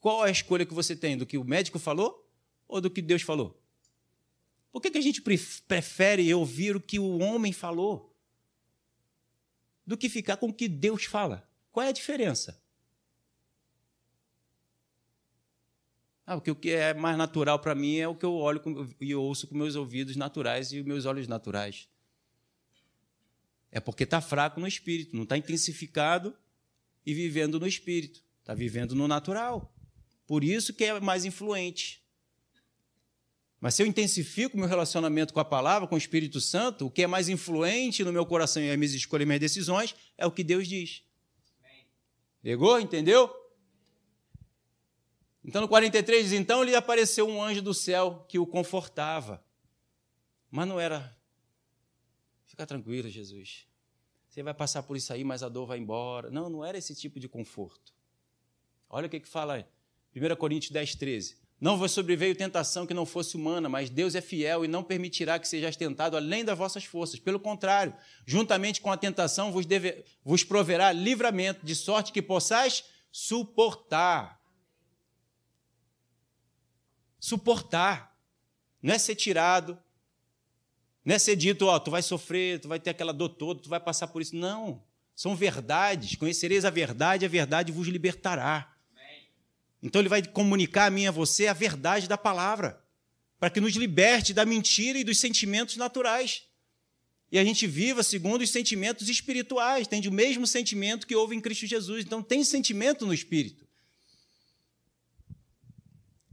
Qual 0.00 0.24
é 0.24 0.28
a 0.28 0.32
escolha 0.32 0.64
que 0.64 0.74
você 0.74 0.94
tem? 0.94 1.16
Do 1.16 1.26
que 1.26 1.36
o 1.36 1.44
médico 1.44 1.78
falou 1.78 2.30
ou 2.68 2.80
do 2.80 2.90
que 2.90 3.02
Deus 3.02 3.22
falou? 3.22 3.60
Por 4.70 4.80
que, 4.80 4.90
que 4.90 4.98
a 4.98 5.02
gente 5.02 5.22
prefere 5.22 6.32
ouvir 6.34 6.76
o 6.76 6.80
que 6.80 6.98
o 6.98 7.18
homem 7.18 7.52
falou 7.52 8.15
do 9.86 9.96
que 9.96 10.08
ficar 10.08 10.36
com 10.36 10.48
o 10.48 10.52
que 10.52 10.68
Deus 10.68 11.04
fala? 11.04 11.48
Qual 11.70 11.84
é 11.84 11.90
a 11.90 11.92
diferença? 11.92 12.60
Ah, 16.26 16.34
o 16.34 16.40
que 16.40 16.70
é 16.70 16.92
mais 16.92 17.16
natural 17.16 17.60
para 17.60 17.74
mim 17.74 17.98
é 17.98 18.08
o 18.08 18.16
que 18.16 18.24
eu 18.24 18.34
olho 18.34 18.60
e 19.00 19.14
ouço 19.14 19.46
com 19.46 19.54
meus 19.54 19.76
ouvidos 19.76 20.16
naturais 20.16 20.72
e 20.72 20.82
meus 20.82 21.04
olhos 21.04 21.28
naturais. 21.28 21.88
É 23.70 23.78
porque 23.78 24.02
está 24.02 24.20
fraco 24.20 24.58
no 24.58 24.66
espírito, 24.66 25.14
não 25.14 25.22
está 25.22 25.36
intensificado 25.36 26.36
e 27.04 27.14
vivendo 27.14 27.60
no 27.60 27.66
espírito, 27.66 28.24
está 28.40 28.54
vivendo 28.54 28.94
no 28.94 29.06
natural. 29.06 29.72
Por 30.26 30.42
isso 30.42 30.74
que 30.74 30.84
é 30.84 30.98
mais 30.98 31.24
influente. 31.24 32.02
Mas 33.60 33.74
se 33.74 33.82
eu 33.82 33.86
intensifico 33.86 34.56
meu 34.56 34.66
relacionamento 34.66 35.32
com 35.32 35.40
a 35.40 35.44
palavra, 35.44 35.88
com 35.88 35.94
o 35.94 35.98
Espírito 35.98 36.40
Santo, 36.40 36.86
o 36.86 36.90
que 36.90 37.02
é 37.02 37.06
mais 37.06 37.28
influente 37.28 38.04
no 38.04 38.12
meu 38.12 38.26
coração 38.26 38.62
e 38.62 38.70
as 38.70 38.76
minhas 38.76 38.92
escolhas 38.92 39.24
e 39.24 39.26
minhas 39.26 39.40
decisões 39.40 39.94
é 40.16 40.26
o 40.26 40.30
que 40.30 40.44
Deus 40.44 40.68
diz. 40.68 41.02
Pegou? 42.42 42.78
Entendeu? 42.78 43.34
Então 45.44 45.62
no 45.62 45.68
43 45.68 46.24
diz: 46.24 46.32
Então 46.32 46.62
lhe 46.62 46.74
apareceu 46.74 47.26
um 47.26 47.42
anjo 47.42 47.62
do 47.62 47.72
céu 47.72 48.24
que 48.28 48.38
o 48.38 48.46
confortava. 48.46 49.42
Mas 50.50 50.68
não 50.68 50.78
era. 50.78 51.16
Fica 52.46 52.66
tranquilo, 52.66 53.08
Jesus. 53.08 53.66
Você 54.28 54.42
vai 54.42 54.52
passar 54.52 54.82
por 54.82 54.96
isso 54.96 55.12
aí, 55.12 55.24
mas 55.24 55.42
a 55.42 55.48
dor 55.48 55.66
vai 55.66 55.78
embora. 55.78 56.30
Não, 56.30 56.50
não 56.50 56.64
era 56.64 56.76
esse 56.76 56.94
tipo 56.94 57.18
de 57.18 57.28
conforto. 57.28 57.94
Olha 58.88 59.06
o 59.06 59.10
que, 59.10 59.20
que 59.20 59.28
fala 59.28 59.54
aí. 59.54 59.64
1 60.14 60.36
Coríntios 60.36 60.72
10, 60.72 60.94
13. 60.94 61.45
Não 61.58 61.78
vos 61.78 61.92
sobreveio 61.92 62.36
tentação 62.36 62.86
que 62.86 62.92
não 62.92 63.06
fosse 63.06 63.34
humana, 63.34 63.68
mas 63.68 63.88
Deus 63.88 64.14
é 64.14 64.20
fiel 64.20 64.64
e 64.64 64.68
não 64.68 64.82
permitirá 64.82 65.38
que 65.38 65.48
sejais 65.48 65.76
tentado 65.76 66.16
além 66.16 66.44
das 66.44 66.56
vossas 66.56 66.84
forças. 66.84 67.18
Pelo 67.18 67.40
contrário, 67.40 67.94
juntamente 68.26 68.80
com 68.80 68.92
a 68.92 68.96
tentação 68.96 69.50
vos, 69.50 69.64
deve, 69.64 70.04
vos 70.22 70.44
proverá 70.44 70.92
livramento, 70.92 71.64
de 71.64 71.74
sorte 71.74 72.12
que 72.12 72.20
possais 72.20 72.84
suportar. 73.10 74.38
Suportar. 77.18 78.14
Não 78.82 78.92
é 78.92 78.98
ser 78.98 79.14
tirado, 79.14 79.78
não 81.06 81.14
é 81.14 81.18
ser 81.20 81.36
dito, 81.36 81.66
ó, 81.66 81.78
tu 81.78 81.88
vai 81.88 82.02
sofrer, 82.02 82.60
tu 82.60 82.66
vai 82.66 82.80
ter 82.80 82.90
aquela 82.90 83.12
dor 83.12 83.28
toda, 83.28 83.62
tu 83.62 83.68
vai 83.68 83.78
passar 83.78 84.08
por 84.08 84.20
isso. 84.20 84.34
Não. 84.34 84.82
São 85.14 85.36
verdades. 85.36 86.16
Conhecereis 86.16 86.64
a 86.64 86.70
verdade, 86.70 87.24
a 87.24 87.28
verdade 87.28 87.70
vos 87.70 87.86
libertará. 87.86 88.75
Então 89.82 90.00
ele 90.00 90.08
vai 90.08 90.22
comunicar 90.22 90.86
a 90.86 90.90
mim 90.90 91.02
e 91.02 91.06
a 91.06 91.10
você 91.10 91.46
a 91.46 91.52
verdade 91.52 92.08
da 92.08 92.18
palavra, 92.18 92.82
para 93.38 93.50
que 93.50 93.60
nos 93.60 93.74
liberte 93.74 94.32
da 94.32 94.44
mentira 94.44 94.98
e 94.98 95.04
dos 95.04 95.18
sentimentos 95.18 95.76
naturais. 95.76 96.42
E 97.30 97.38
a 97.38 97.44
gente 97.44 97.66
viva 97.66 98.02
segundo 98.02 98.42
os 98.42 98.50
sentimentos 98.50 99.08
espirituais, 99.08 99.86
tem 99.86 100.06
o 100.06 100.12
mesmo 100.12 100.46
sentimento 100.46 101.06
que 101.06 101.14
houve 101.14 101.34
em 101.34 101.40
Cristo 101.40 101.66
Jesus. 101.66 102.04
Então 102.04 102.22
tem 102.22 102.42
sentimento 102.44 103.04
no 103.04 103.12
espírito. 103.12 103.66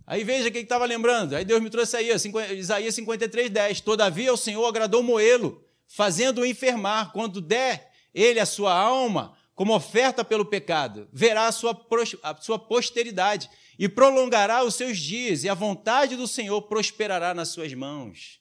Aí 0.06 0.23
veja 0.23 0.49
o 0.49 0.51
que 0.51 0.60
estava 0.60 0.86
lembrando. 0.86 1.36
Aí 1.36 1.45
Deus 1.45 1.62
me 1.62 1.69
trouxe 1.69 1.95
aí, 1.95 2.10
Isaías 2.58 2.95
53, 2.95 3.49
10. 3.49 3.82
Todavia 3.82 4.34
o 4.34 4.38
Senhor 4.38 4.65
agradou 4.65 5.01
Moelo, 5.01 5.65
fazendo-o 5.88 6.45
enfermar. 6.45 7.12
Quando 7.12 7.41
der 7.41 7.91
ele 8.13 8.39
a 8.39 8.45
sua 8.45 8.73
alma, 8.73 9.36
como 9.55 9.75
oferta 9.75 10.23
pelo 10.25 10.45
pecado, 10.45 11.07
verá 11.11 11.47
a 11.47 11.51
sua, 11.51 11.79
a 12.23 12.35
sua 12.37 12.57
posteridade 12.57 13.49
e 13.77 13.87
prolongará 13.87 14.63
os 14.63 14.75
seus 14.75 14.97
dias, 14.97 15.43
e 15.43 15.49
a 15.49 15.53
vontade 15.53 16.15
do 16.15 16.27
Senhor 16.27 16.61
prosperará 16.63 17.33
nas 17.33 17.49
suas 17.49 17.73
mãos. 17.73 18.39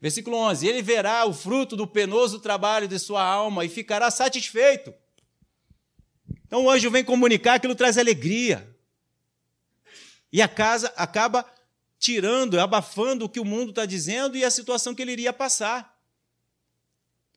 Versículo 0.00 0.36
11: 0.36 0.66
Ele 0.66 0.82
verá 0.82 1.24
o 1.26 1.32
fruto 1.32 1.76
do 1.76 1.86
penoso 1.86 2.40
trabalho 2.40 2.88
de 2.88 2.98
sua 2.98 3.22
alma 3.22 3.64
e 3.64 3.68
ficará 3.68 4.10
satisfeito. 4.10 4.94
Então 6.46 6.64
o 6.64 6.70
anjo 6.70 6.90
vem 6.90 7.04
comunicar, 7.04 7.54
aquilo 7.54 7.74
traz 7.74 7.98
alegria. 7.98 8.76
E 10.32 10.40
a 10.40 10.48
casa 10.48 10.92
acaba 10.96 11.44
tirando, 11.98 12.58
abafando 12.58 13.24
o 13.24 13.28
que 13.28 13.38
o 13.38 13.44
mundo 13.44 13.70
está 13.70 13.84
dizendo 13.84 14.36
e 14.36 14.44
a 14.44 14.50
situação 14.50 14.94
que 14.94 15.02
ele 15.02 15.12
iria 15.12 15.32
passar. 15.32 15.99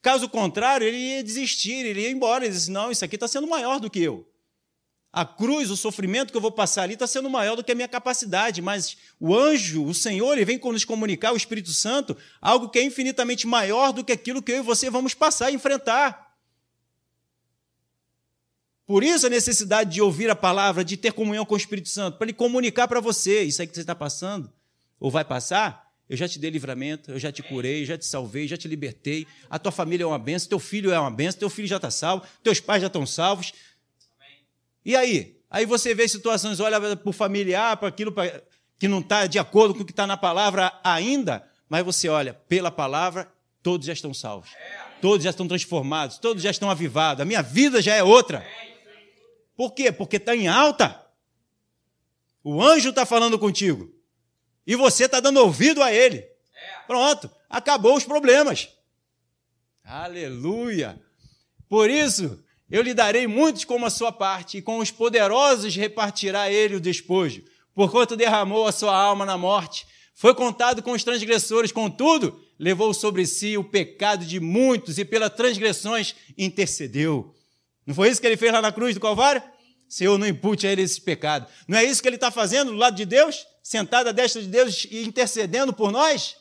Caso 0.04 0.28
contrário, 0.28 0.86
ele 0.86 0.98
ia 0.98 1.24
desistir, 1.24 1.86
ele 1.86 2.02
ia 2.02 2.12
embora. 2.12 2.44
Ele 2.44 2.54
disse: 2.54 2.70
Não, 2.70 2.92
isso 2.92 3.06
aqui 3.06 3.16
está 3.16 3.28
sendo 3.28 3.48
maior 3.48 3.80
do 3.80 3.90
que 3.90 4.00
eu. 4.00 4.28
A 5.14 5.24
cruz, 5.26 5.72
o 5.72 5.78
sofrimento 5.78 6.32
que 6.32 6.36
eu 6.36 6.42
vou 6.42 6.52
passar 6.52 6.84
ali 6.84 6.96
está 6.96 7.08
sendo 7.08 7.30
maior 7.30 7.56
do 7.56 7.64
que 7.64 7.72
a 7.72 7.76
minha 7.76 7.88
capacidade, 7.88 8.62
mas 8.62 8.98
o 9.18 9.34
anjo, 9.34 9.86
o 9.86 9.94
Senhor, 9.94 10.34
ele 10.34 10.44
vem 10.44 10.60
nos 10.60 10.84
comunicar, 10.84 11.32
o 11.32 11.38
Espírito 11.38 11.72
Santo, 11.72 12.18
algo 12.42 12.68
que 12.68 12.80
é 12.80 12.84
infinitamente 12.84 13.48
maior 13.48 13.94
do 13.94 14.04
que 14.04 14.12
aquilo 14.12 14.42
que 14.42 14.52
eu 14.52 14.58
e 14.58 14.62
você 14.62 14.90
vamos 14.90 15.14
passar 15.14 15.52
e 15.52 15.56
enfrentar. 15.56 16.36
Por 18.86 19.04
isso 19.04 19.28
a 19.28 19.30
necessidade 19.30 19.94
de 19.94 20.02
ouvir 20.02 20.30
a 20.30 20.36
palavra, 20.36 20.84
de 20.84 20.98
ter 20.98 21.14
comunhão 21.14 21.46
com 21.46 21.54
o 21.54 21.58
Espírito 21.58 21.88
Santo, 21.88 22.18
para 22.18 22.26
ele 22.26 22.34
comunicar 22.34 22.88
para 22.88 23.00
você 23.00 23.44
isso 23.44 23.62
aí 23.62 23.68
que 23.68 23.76
você 23.76 23.82
está 23.82 23.96
passando, 23.96 24.52
ou 25.00 25.10
vai 25.10 25.24
passar, 25.24 25.83
eu 26.10 26.18
já 26.18 26.28
te 26.28 26.38
dei 26.38 26.50
livramento, 26.50 27.12
eu 27.12 27.20
já 27.20 27.32
te 27.32 27.42
curei, 27.42 27.86
já 27.86 27.98
te 27.98 28.06
salvei, 28.06 28.48
já 28.48 28.58
te 28.58 28.68
libertei. 28.68 29.26
A 29.50 29.58
tua 29.58 29.72
família 29.72 30.04
é 30.04 30.08
uma 30.08 30.20
benção, 30.20 30.50
teu 30.50 30.60
filho 30.60 30.92
é 30.92 31.00
uma 31.00 31.12
benção, 31.12 31.40
teu 31.40 31.50
filho 31.50 31.68
já 31.68 31.78
está 31.78 31.90
salvo, 31.90 32.26
teus 32.44 32.60
pais 32.60 32.82
já 32.82 32.88
estão 32.88 33.06
salvos. 33.06 33.54
E 34.86 34.96
aí? 34.96 35.40
Aí 35.50 35.66
você 35.66 35.96
vê 35.96 36.08
situações, 36.08 36.60
olha 36.60 36.80
para 36.98 37.10
o 37.10 37.14
familiar, 37.14 37.78
para 37.78 37.88
aquilo 37.88 38.14
que 38.78 38.88
não 38.88 39.00
está 39.00 39.28
de 39.28 39.40
acordo 39.40 39.74
com 39.74 39.82
o 39.82 39.86
que 39.86 39.92
está 39.92 40.06
na 40.06 40.18
palavra 40.18 40.78
ainda, 40.84 41.48
mas 41.70 41.86
você 41.86 42.10
olha, 42.10 42.34
pela 42.34 42.70
palavra, 42.70 43.32
todos 43.62 43.88
já 43.88 43.94
estão 43.94 44.14
salvos. 44.14 44.52
Todos 45.02 45.24
já 45.24 45.30
estão 45.30 45.48
transformados, 45.48 46.18
todos 46.18 46.44
já 46.44 46.52
estão 46.52 46.70
avivados. 46.70 47.22
A 47.22 47.26
minha 47.26 47.42
vida 47.42 47.82
já 47.82 47.96
é 47.96 48.04
outra. 48.04 48.46
Por 49.56 49.74
quê? 49.74 49.92
Porque 49.92 50.18
está 50.18 50.36
em 50.36 50.48
alta. 50.48 51.02
O 52.44 52.62
anjo 52.62 52.90
está 52.90 53.06
falando 53.06 53.40
contigo. 53.40 53.94
E 54.66 54.76
você 54.76 55.06
está 55.06 55.20
dando 55.20 55.42
ouvido 55.42 55.82
a 55.82 55.92
ele. 55.92 56.18
É. 56.18 56.28
Pronto, 56.88 57.30
acabou 57.50 57.96
os 57.96 58.04
problemas. 58.04 58.70
Aleluia! 59.84 61.00
Por 61.68 61.90
isso, 61.90 62.42
eu 62.70 62.82
lhe 62.82 62.94
darei 62.94 63.28
muitos 63.28 63.66
como 63.66 63.86
a 63.86 63.90
sua 63.90 64.12
parte, 64.12 64.58
e 64.58 64.62
com 64.62 64.80
os 64.80 64.92
poderosos 64.92 65.76
repartirá 65.76 66.50
ele 66.50 66.76
o 66.76 66.82
despojo, 66.82 67.44
porquanto 67.74 68.16
derramou 68.16 68.68
a 68.68 68.72
sua 68.72 68.96
alma 68.96 69.26
na 69.26 69.38
morte. 69.38 69.86
Foi 70.16 70.34
contado 70.34 70.82
com 70.82 70.92
os 70.92 71.04
transgressores, 71.04 71.72
contudo, 71.72 72.42
levou 72.58 72.94
sobre 72.94 73.26
si 73.26 73.58
o 73.58 73.64
pecado 73.64 74.26
de 74.26 74.40
muitos 74.40 74.98
e 74.98 75.04
pelas 75.04 75.34
transgressões 75.34 76.16
intercedeu. 76.38 77.34
Não 77.86 77.94
foi 77.94 78.10
isso 78.10 78.22
que 78.22 78.28
ele 78.28 78.38
fez 78.38 78.54
lá 78.54 78.62
na 78.62 78.72
cruz 78.72 78.94
do 78.94 79.02
Calvário? 79.02 79.44
Senhor, 79.94 80.18
não 80.18 80.26
impute 80.26 80.66
a 80.66 80.72
ele 80.72 80.82
esse 80.82 81.00
pecado. 81.00 81.46
Não 81.68 81.78
é 81.78 81.84
isso 81.84 82.02
que 82.02 82.08
ele 82.08 82.16
está 82.16 82.32
fazendo 82.32 82.72
do 82.72 82.78
lado 82.78 82.96
de 82.96 83.06
Deus? 83.06 83.46
Sentado 83.62 84.10
à 84.10 84.12
destra 84.12 84.42
de 84.42 84.48
Deus 84.48 84.88
e 84.90 85.04
intercedendo 85.04 85.72
por 85.72 85.92
nós? 85.92 86.36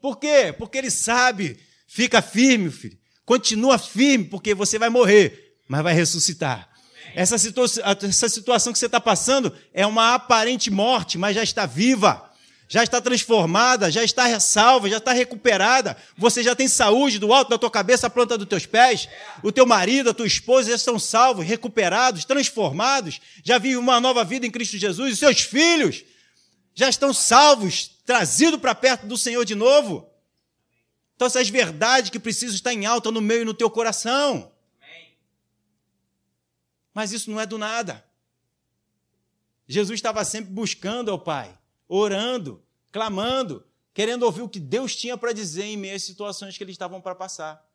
Por 0.00 0.18
quê? 0.18 0.52
Porque 0.58 0.76
ele 0.76 0.90
sabe. 0.90 1.60
Fica 1.86 2.20
firme, 2.20 2.68
filho. 2.72 2.98
Continua 3.24 3.78
firme, 3.78 4.24
porque 4.24 4.52
você 4.52 4.80
vai 4.80 4.88
morrer, 4.88 5.54
mas 5.68 5.80
vai 5.80 5.94
ressuscitar. 5.94 6.68
Essa, 7.14 7.38
situa 7.38 7.66
essa 8.02 8.28
situação 8.28 8.72
que 8.72 8.80
você 8.80 8.86
está 8.86 9.00
passando 9.00 9.54
é 9.72 9.86
uma 9.86 10.14
aparente 10.14 10.68
morte, 10.68 11.16
mas 11.16 11.36
já 11.36 11.44
está 11.44 11.66
viva 11.66 12.25
já 12.68 12.82
está 12.82 13.00
transformada, 13.00 13.90
já 13.90 14.02
está 14.02 14.38
salva, 14.40 14.88
já 14.88 14.96
está 14.96 15.12
recuperada. 15.12 15.96
Você 16.16 16.42
já 16.42 16.54
tem 16.54 16.66
saúde 16.66 17.18
do 17.18 17.32
alto 17.32 17.50
da 17.50 17.58
tua 17.58 17.70
cabeça 17.70 18.08
à 18.08 18.10
planta 18.10 18.36
dos 18.36 18.48
teus 18.48 18.66
pés. 18.66 19.08
O 19.42 19.52
teu 19.52 19.64
marido, 19.64 20.10
a 20.10 20.14
tua 20.14 20.26
esposa 20.26 20.70
já 20.70 20.76
estão 20.76 20.98
salvos, 20.98 21.46
recuperados, 21.46 22.24
transformados. 22.24 23.20
Já 23.44 23.58
vivem 23.58 23.76
uma 23.76 24.00
nova 24.00 24.24
vida 24.24 24.46
em 24.46 24.50
Cristo 24.50 24.76
Jesus. 24.78 25.12
Os 25.12 25.18
seus 25.18 25.40
filhos 25.40 26.04
já 26.74 26.88
estão 26.88 27.12
salvos, 27.14 27.90
trazidos 28.04 28.60
para 28.60 28.74
perto 28.74 29.06
do 29.06 29.16
Senhor 29.16 29.44
de 29.44 29.54
novo. 29.54 30.10
Então, 31.14 31.26
essas 31.26 31.48
verdades 31.48 32.10
que 32.10 32.18
precisam 32.18 32.54
estar 32.54 32.72
em 32.72 32.84
alta 32.84 33.10
no 33.10 33.20
meio 33.20 33.42
e 33.42 33.44
no 33.46 33.54
teu 33.54 33.70
coração. 33.70 34.52
Mas 36.92 37.12
isso 37.12 37.30
não 37.30 37.40
é 37.40 37.46
do 37.46 37.58
nada. 37.58 38.04
Jesus 39.68 39.98
estava 39.98 40.24
sempre 40.24 40.52
buscando 40.52 41.10
ao 41.10 41.18
Pai, 41.18 41.56
orando, 41.88 42.62
clamando, 42.92 43.66
querendo 43.92 44.24
ouvir 44.24 44.42
o 44.42 44.48
que 44.48 44.60
Deus 44.60 44.94
tinha 44.94 45.16
para 45.16 45.32
dizer 45.32 45.64
em 45.64 45.76
meio 45.76 45.96
às 45.96 46.02
situações 46.02 46.56
que 46.56 46.64
eles 46.64 46.74
estavam 46.74 47.00
para 47.00 47.14
passar. 47.14 47.66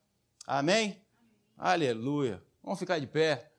Amém? 0.45 1.01
Aleluia. 1.57 2.43
Vamos 2.63 2.79
ficar 2.79 2.99
de 2.99 3.07
pé. 3.07 3.51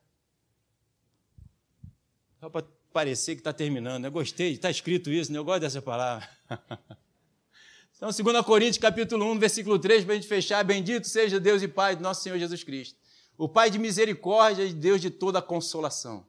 Só 2.40 2.48
para 2.50 2.66
parecer 2.92 3.34
que 3.34 3.40
está 3.40 3.52
terminando. 3.52 4.04
Eu 4.04 4.12
gostei, 4.12 4.52
está 4.52 4.70
escrito 4.70 5.10
isso, 5.10 5.32
né? 5.32 5.38
eu 5.38 5.44
gosto 5.44 5.60
dessa 5.60 5.82
palavra. 5.82 6.28
Então, 8.04 8.10
2 8.10 8.44
Coríntios, 8.44 8.78
capítulo 8.78 9.24
1, 9.30 9.38
versículo 9.38 9.78
3, 9.78 10.02
para 10.02 10.14
a 10.14 10.16
gente 10.16 10.26
fechar. 10.26 10.64
Bendito 10.64 11.06
seja 11.06 11.38
Deus 11.38 11.62
e 11.62 11.68
Pai 11.68 11.94
do 11.94 12.02
nosso 12.02 12.20
Senhor 12.20 12.36
Jesus 12.36 12.64
Cristo. 12.64 12.98
O 13.38 13.48
Pai 13.48 13.70
de 13.70 13.78
misericórdia 13.78 14.64
e 14.64 14.72
Deus 14.72 15.00
de 15.00 15.08
toda 15.08 15.40
consolação. 15.40 16.26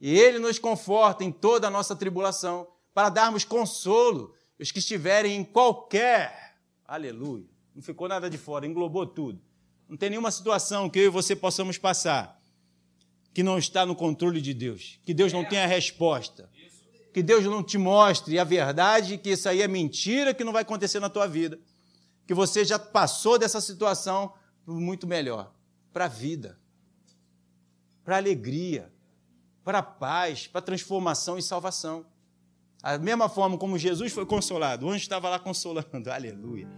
E 0.00 0.18
Ele 0.18 0.38
nos 0.38 0.58
conforta 0.58 1.22
em 1.22 1.30
toda 1.30 1.66
a 1.66 1.70
nossa 1.70 1.94
tribulação, 1.94 2.66
para 2.94 3.10
darmos 3.10 3.44
consolo 3.44 4.32
os 4.58 4.70
que 4.70 4.78
estiverem 4.78 5.36
em 5.36 5.44
qualquer. 5.44 6.56
Aleluia. 6.86 7.44
Não 7.74 7.82
ficou 7.82 8.08
nada 8.08 8.30
de 8.30 8.38
fora, 8.38 8.66
englobou 8.66 9.04
tudo. 9.04 9.42
Não 9.88 9.96
tem 9.96 10.08
nenhuma 10.08 10.30
situação 10.30 10.88
que 10.88 11.00
eu 11.00 11.04
e 11.04 11.08
você 11.08 11.34
possamos 11.34 11.76
passar 11.76 12.40
que 13.34 13.42
não 13.42 13.58
está 13.58 13.84
no 13.84 13.96
controle 13.96 14.40
de 14.40 14.54
Deus, 14.54 15.00
que 15.04 15.12
Deus 15.12 15.32
não 15.32 15.44
tenha 15.44 15.66
resposta, 15.66 16.48
que 17.12 17.20
Deus 17.20 17.44
não 17.44 17.64
te 17.64 17.76
mostre 17.76 18.38
a 18.38 18.44
verdade, 18.44 19.18
que 19.18 19.30
isso 19.30 19.48
aí 19.48 19.60
é 19.60 19.66
mentira, 19.66 20.32
que 20.32 20.44
não 20.44 20.52
vai 20.52 20.62
acontecer 20.62 21.00
na 21.00 21.10
tua 21.10 21.26
vida, 21.26 21.58
que 22.28 22.32
você 22.32 22.64
já 22.64 22.78
passou 22.78 23.36
dessa 23.36 23.60
situação 23.60 24.32
muito 24.64 25.04
melhor, 25.04 25.52
para 25.92 26.04
a 26.04 26.08
vida, 26.08 26.56
para 28.04 28.18
alegria, 28.18 28.92
para 29.64 29.82
paz, 29.82 30.46
para 30.46 30.62
transformação 30.62 31.36
e 31.36 31.42
salvação. 31.42 32.06
A 32.84 32.98
mesma 32.98 33.30
forma 33.30 33.56
como 33.56 33.78
Jesus 33.78 34.12
foi 34.12 34.26
consolado, 34.26 34.84
o 34.84 34.90
anjo 34.90 34.98
estava 34.98 35.30
lá 35.30 35.38
consolando, 35.38 35.88
aleluia. 36.12 36.68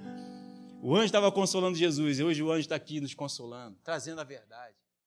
O 0.80 0.94
anjo 0.94 1.06
estava 1.06 1.32
consolando 1.32 1.76
Jesus, 1.76 2.20
e 2.20 2.22
hoje 2.22 2.44
o 2.44 2.52
anjo 2.52 2.60
está 2.60 2.76
aqui 2.76 3.00
nos 3.00 3.12
consolando, 3.12 3.76
trazendo 3.82 4.20
a 4.20 4.24
verdade. 4.24 4.76